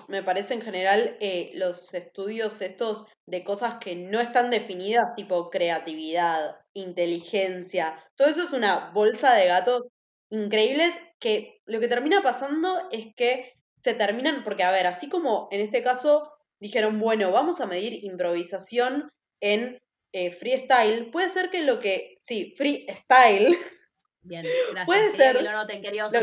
me 0.08 0.24
parece 0.24 0.54
en 0.54 0.62
general 0.62 1.18
eh, 1.20 1.52
los 1.56 1.94
estudios 1.94 2.62
estos 2.62 3.08
de 3.26 3.44
cosas 3.44 3.76
que 3.82 3.96
no 3.96 4.20
están 4.20 4.50
definidas, 4.52 5.16
tipo 5.16 5.50
creatividad, 5.50 6.58
inteligencia, 6.74 8.02
todo 8.16 8.28
eso 8.28 8.44
es 8.44 8.54
una 8.54 8.92
bolsa 8.92 9.34
de 9.34 9.48
gatos 9.48 9.82
increíbles 10.30 10.94
que 11.20 11.62
lo 11.66 11.80
que 11.80 11.88
termina 11.88 12.22
pasando 12.22 12.88
es 12.92 13.14
que 13.16 13.54
se 13.84 13.94
terminan, 13.94 14.44
porque 14.44 14.64
a 14.64 14.72
ver, 14.72 14.88
así 14.88 15.10
como 15.10 15.50
en 15.52 15.62
este 15.62 15.84
caso 15.84 16.32
dijeron, 16.60 17.00
bueno, 17.00 17.32
vamos 17.32 17.62
a 17.62 17.66
medir 17.66 18.04
improvisación 18.04 19.10
en 19.42 19.82
eh, 20.14 20.32
freestyle, 20.32 21.10
puede 21.10 21.30
ser 21.30 21.50
que 21.50 21.64
lo 21.64 21.80
que, 21.80 22.18
sí, 22.22 22.54
freestyle. 22.56 23.58
Bien, 24.24 24.46
gracias. 24.72 24.86
Puede 24.86 25.12
ser, 25.12 25.38
que 25.38 25.44
lo 25.44 25.52
noten, 25.52 25.82
queridos 25.82 26.14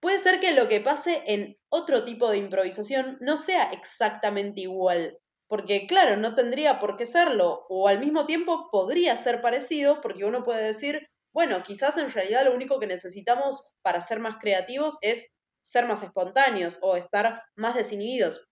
Puede 0.00 0.18
ser 0.18 0.40
que 0.40 0.52
lo 0.52 0.68
que 0.68 0.80
pase 0.80 1.22
en 1.26 1.58
otro 1.68 2.04
tipo 2.04 2.30
de 2.30 2.36
improvisación 2.38 3.18
no 3.20 3.36
sea 3.36 3.70
exactamente 3.72 4.60
igual. 4.60 5.18
Porque 5.48 5.86
claro, 5.86 6.16
no 6.16 6.34
tendría 6.34 6.80
por 6.80 6.96
qué 6.96 7.06
serlo, 7.06 7.66
o 7.68 7.88
al 7.88 8.00
mismo 8.00 8.26
tiempo 8.26 8.68
podría 8.70 9.16
ser 9.16 9.40
parecido, 9.40 10.00
porque 10.00 10.24
uno 10.24 10.44
puede 10.44 10.62
decir, 10.62 11.08
bueno, 11.32 11.62
quizás 11.62 11.96
en 11.96 12.10
realidad 12.10 12.44
lo 12.44 12.54
único 12.54 12.80
que 12.80 12.86
necesitamos 12.86 13.72
para 13.82 14.00
ser 14.00 14.20
más 14.20 14.36
creativos 14.40 14.98
es 15.02 15.28
ser 15.62 15.86
más 15.86 16.02
espontáneos 16.02 16.78
o 16.82 16.96
estar 16.96 17.42
más 17.54 17.74
desinhibidos. 17.74 18.48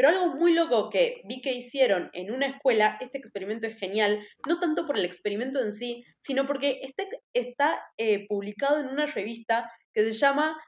Pero 0.00 0.16
algo 0.16 0.34
muy 0.36 0.54
loco 0.54 0.88
que 0.88 1.20
vi 1.26 1.42
que 1.42 1.52
hicieron 1.52 2.08
en 2.14 2.32
una 2.32 2.46
escuela, 2.46 2.96
este 3.02 3.18
experimento 3.18 3.66
es 3.66 3.76
genial, 3.76 4.26
no 4.48 4.58
tanto 4.58 4.86
por 4.86 4.96
el 4.96 5.04
experimento 5.04 5.60
en 5.60 5.74
sí, 5.74 6.06
sino 6.20 6.46
porque 6.46 6.80
este 6.80 7.06
está 7.34 7.78
eh, 7.98 8.26
publicado 8.26 8.80
en 8.80 8.86
una 8.86 9.04
revista 9.04 9.70
que 9.92 10.02
se 10.04 10.12
llama 10.12 10.58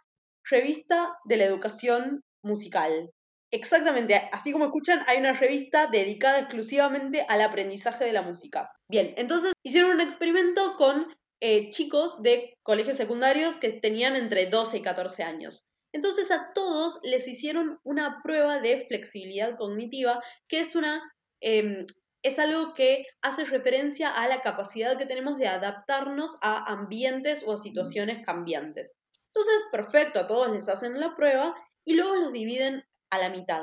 Revista 0.44 1.16
de 1.24 1.38
la 1.38 1.44
Educación 1.46 2.22
Musical. 2.42 3.10
Exactamente, 3.50 4.20
así 4.32 4.52
como 4.52 4.66
escuchan, 4.66 5.02
hay 5.06 5.16
una 5.16 5.32
revista 5.32 5.86
dedicada 5.86 6.40
exclusivamente 6.40 7.24
al 7.26 7.40
aprendizaje 7.40 8.04
de 8.04 8.12
la 8.12 8.20
música. 8.20 8.70
Bien, 8.90 9.14
entonces 9.16 9.54
hicieron 9.62 9.92
un 9.92 10.02
experimento 10.02 10.76
con 10.76 11.06
eh, 11.40 11.70
chicos 11.70 12.22
de 12.22 12.58
colegios 12.62 12.98
secundarios 12.98 13.56
que 13.56 13.72
tenían 13.72 14.14
entre 14.14 14.44
12 14.44 14.76
y 14.76 14.82
14 14.82 15.22
años. 15.22 15.71
Entonces 15.92 16.30
a 16.30 16.52
todos 16.54 17.00
les 17.02 17.28
hicieron 17.28 17.78
una 17.84 18.20
prueba 18.22 18.60
de 18.60 18.80
flexibilidad 18.80 19.56
cognitiva, 19.56 20.22
que 20.48 20.60
es 20.60 20.74
una 20.74 21.02
em, 21.40 21.84
es 22.22 22.38
algo 22.38 22.72
que 22.74 23.06
hace 23.20 23.44
referencia 23.44 24.08
a 24.08 24.28
la 24.28 24.42
capacidad 24.42 24.96
que 24.96 25.06
tenemos 25.06 25.38
de 25.38 25.48
adaptarnos 25.48 26.36
a 26.40 26.72
ambientes 26.72 27.42
o 27.44 27.52
a 27.52 27.56
situaciones 27.56 28.24
cambiantes. 28.24 28.96
Entonces, 29.26 29.64
perfecto, 29.72 30.20
a 30.20 30.26
todos 30.26 30.50
les 30.52 30.68
hacen 30.68 31.00
la 31.00 31.16
prueba 31.16 31.54
y 31.84 31.94
luego 31.94 32.16
los 32.16 32.32
dividen 32.32 32.84
a 33.10 33.18
la 33.18 33.30
mitad. 33.30 33.62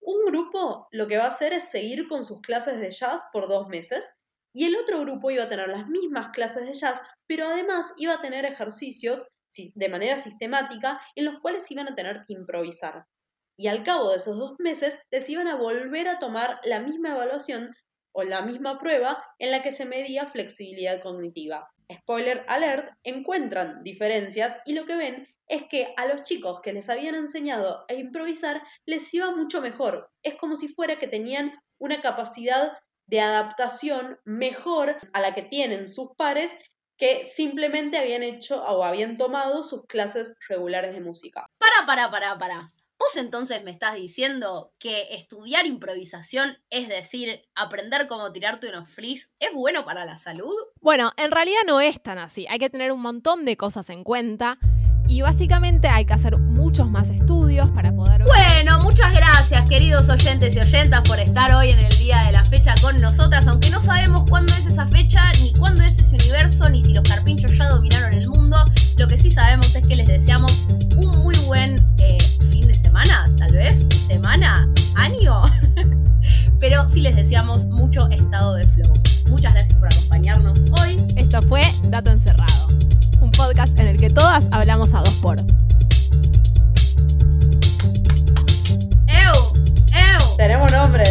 Un 0.00 0.26
grupo 0.26 0.88
lo 0.90 1.06
que 1.08 1.16
va 1.16 1.24
a 1.24 1.28
hacer 1.28 1.52
es 1.52 1.70
seguir 1.70 2.08
con 2.08 2.24
sus 2.24 2.40
clases 2.42 2.78
de 2.80 2.90
jazz 2.90 3.24
por 3.32 3.48
dos 3.48 3.68
meses 3.68 4.16
y 4.52 4.66
el 4.66 4.76
otro 4.76 5.00
grupo 5.00 5.30
iba 5.30 5.44
a 5.44 5.48
tener 5.48 5.68
las 5.68 5.86
mismas 5.86 6.30
clases 6.30 6.66
de 6.66 6.74
jazz, 6.74 7.00
pero 7.26 7.46
además 7.46 7.94
iba 7.96 8.14
a 8.14 8.20
tener 8.20 8.44
ejercicios 8.44 9.26
de 9.74 9.88
manera 9.88 10.16
sistemática 10.16 11.00
en 11.14 11.24
los 11.26 11.40
cuales 11.40 11.70
iban 11.70 11.88
a 11.88 11.94
tener 11.94 12.24
que 12.26 12.34
improvisar. 12.34 13.06
Y 13.56 13.68
al 13.68 13.84
cabo 13.84 14.10
de 14.10 14.16
esos 14.16 14.38
dos 14.38 14.54
meses 14.58 14.98
les 15.10 15.28
iban 15.28 15.46
a 15.46 15.56
volver 15.56 16.08
a 16.08 16.18
tomar 16.18 16.60
la 16.64 16.80
misma 16.80 17.10
evaluación 17.10 17.74
o 18.12 18.22
la 18.24 18.42
misma 18.42 18.78
prueba 18.78 19.22
en 19.38 19.50
la 19.50 19.62
que 19.62 19.72
se 19.72 19.84
medía 19.84 20.26
flexibilidad 20.26 21.00
cognitiva. 21.00 21.70
Spoiler 21.90 22.44
alert, 22.48 22.90
encuentran 23.02 23.82
diferencias 23.82 24.58
y 24.64 24.72
lo 24.72 24.86
que 24.86 24.96
ven 24.96 25.28
es 25.48 25.64
que 25.64 25.92
a 25.96 26.06
los 26.06 26.22
chicos 26.22 26.60
que 26.60 26.72
les 26.72 26.88
habían 26.88 27.14
enseñado 27.14 27.84
a 27.88 27.94
improvisar 27.94 28.62
les 28.86 29.12
iba 29.12 29.34
mucho 29.34 29.60
mejor. 29.60 30.10
Es 30.22 30.34
como 30.36 30.56
si 30.56 30.68
fuera 30.68 30.98
que 30.98 31.08
tenían 31.08 31.52
una 31.78 32.00
capacidad 32.00 32.72
de 33.06 33.20
adaptación 33.20 34.18
mejor 34.24 34.96
a 35.12 35.20
la 35.20 35.34
que 35.34 35.42
tienen 35.42 35.88
sus 35.88 36.14
pares 36.16 36.52
que 37.02 37.24
simplemente 37.24 37.98
habían 37.98 38.22
hecho 38.22 38.62
o 38.62 38.84
habían 38.84 39.16
tomado 39.16 39.64
sus 39.64 39.86
clases 39.86 40.36
regulares 40.48 40.94
de 40.94 41.00
música. 41.00 41.46
Para, 41.58 41.84
para, 41.84 42.12
para, 42.12 42.38
para. 42.38 42.72
¿Vos 42.96 43.16
entonces 43.16 43.64
me 43.64 43.72
estás 43.72 43.96
diciendo 43.96 44.72
que 44.78 45.08
estudiar 45.10 45.66
improvisación, 45.66 46.58
es 46.70 46.88
decir, 46.88 47.42
aprender 47.56 48.06
cómo 48.06 48.30
tirarte 48.30 48.68
unos 48.68 48.88
flis, 48.88 49.34
es 49.40 49.52
bueno 49.52 49.84
para 49.84 50.04
la 50.04 50.16
salud? 50.16 50.54
Bueno, 50.80 51.10
en 51.16 51.32
realidad 51.32 51.62
no 51.66 51.80
es 51.80 52.00
tan 52.00 52.18
así. 52.18 52.46
Hay 52.48 52.60
que 52.60 52.70
tener 52.70 52.92
un 52.92 53.02
montón 53.02 53.44
de 53.44 53.56
cosas 53.56 53.90
en 53.90 54.04
cuenta 54.04 54.60
y 55.12 55.20
básicamente 55.20 55.88
hay 55.88 56.06
que 56.06 56.14
hacer 56.14 56.38
muchos 56.38 56.90
más 56.90 57.10
estudios 57.10 57.70
para 57.72 57.92
poder... 57.92 58.24
Bueno, 58.24 58.80
muchas 58.80 59.14
gracias 59.14 59.68
queridos 59.68 60.08
oyentes 60.08 60.56
y 60.56 60.58
oyentas 60.58 61.02
por 61.02 61.18
estar 61.20 61.54
hoy 61.54 61.68
en 61.68 61.78
el 61.80 61.98
día 61.98 62.22
de 62.24 62.32
la 62.32 62.42
fecha 62.46 62.74
con 62.80 62.98
nosotras, 62.98 63.46
aunque 63.46 63.68
no 63.68 63.78
sabemos 63.78 64.24
cuándo 64.30 64.54
es 64.54 64.64
esa 64.64 64.86
fecha, 64.86 65.20
ni 65.42 65.52
cuándo 65.52 65.82
es 65.82 65.98
ese 65.98 66.14
universo, 66.14 66.66
ni 66.70 66.82
si 66.82 66.94
los 66.94 67.06
carpinchos 67.06 67.54
ya 67.58 67.68
dominaron 67.68 68.14
el 68.14 68.26
mundo, 68.26 68.56
lo 68.96 69.06
que 69.06 69.18
sí 69.18 69.30
sabemos 69.30 69.74
es 69.74 69.86
que 69.86 69.96
les 69.96 70.06
deseamos 70.06 70.66
un 70.96 71.10
muy 71.18 71.36
buen 71.40 71.84
eh, 71.98 72.16
fin 72.50 72.66
de 72.66 72.74
semana, 72.74 73.26
tal 73.36 73.52
vez, 73.52 73.86
semana, 74.06 74.66
año, 74.94 75.42
pero 76.58 76.88
sí 76.88 77.02
les 77.02 77.16
deseamos 77.16 77.66
mucho 77.66 78.08
estado 78.08 78.54
de 78.54 78.66
flow. 78.66 78.94
Muchas 79.28 79.52
gracias 79.52 79.78
por 79.78 79.92
acompañarnos 79.92 80.58
hoy. 80.80 80.96
Esto 81.16 81.42
fue 81.42 81.62
Dato 81.90 82.12
un 82.12 82.20
podcast 84.02 84.02
en 84.02 84.04
el 84.04 84.08
que 84.08 84.10
todas 84.10 84.48
hablamos 84.52 84.94
a 84.94 85.00
dos 85.00 85.14
por. 85.16 85.38
¡Ew! 85.38 85.46
Tenemos 90.36 90.72
nombre. 90.72 91.04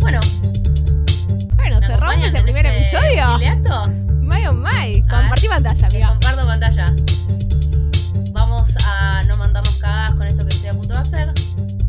Bueno. 0.00 0.20
Bueno, 1.56 1.80
cerramos 1.82 2.34
el 2.34 2.42
primer 2.42 2.66
este 2.66 2.96
episodio. 2.96 3.38
My 4.22 4.46
oh 4.46 4.52
my. 4.52 5.02
Compartí 5.02 5.48
pantalla, 5.48 5.86
amiga. 5.86 6.08
Comparto 6.08 6.46
pantalla. 6.46 6.94
Vamos 8.32 8.74
a 8.84 9.22
no 9.24 9.36
mandarnos 9.36 9.76
cagadas 9.76 10.14
con 10.14 10.26
esto 10.26 10.44
que 10.46 10.54
estoy 10.54 10.68
a 10.70 10.72
punto 10.72 10.94
de 10.94 11.00
hacer. 11.00 11.32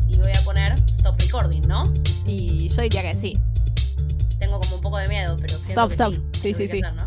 Y 0.08 0.18
voy 0.18 0.32
a 0.32 0.40
poner 0.42 0.74
stop 0.88 1.20
recording, 1.20 1.66
¿no? 1.66 1.82
Y 2.26 2.68
yo 2.68 2.82
diría 2.82 3.02
que 3.02 3.14
sí 3.14 3.38
tengo 4.38 4.60
como 4.60 4.76
un 4.76 4.82
poco 4.82 4.98
de 4.98 5.08
miedo, 5.08 5.36
pero 5.40 5.58
siento 5.58 5.86
stop, 5.86 5.88
que 5.88 6.16
stop. 6.16 6.36
Sí, 6.40 6.54
sí, 6.54 6.68
sí. 6.68 6.80
¿no? 6.80 7.06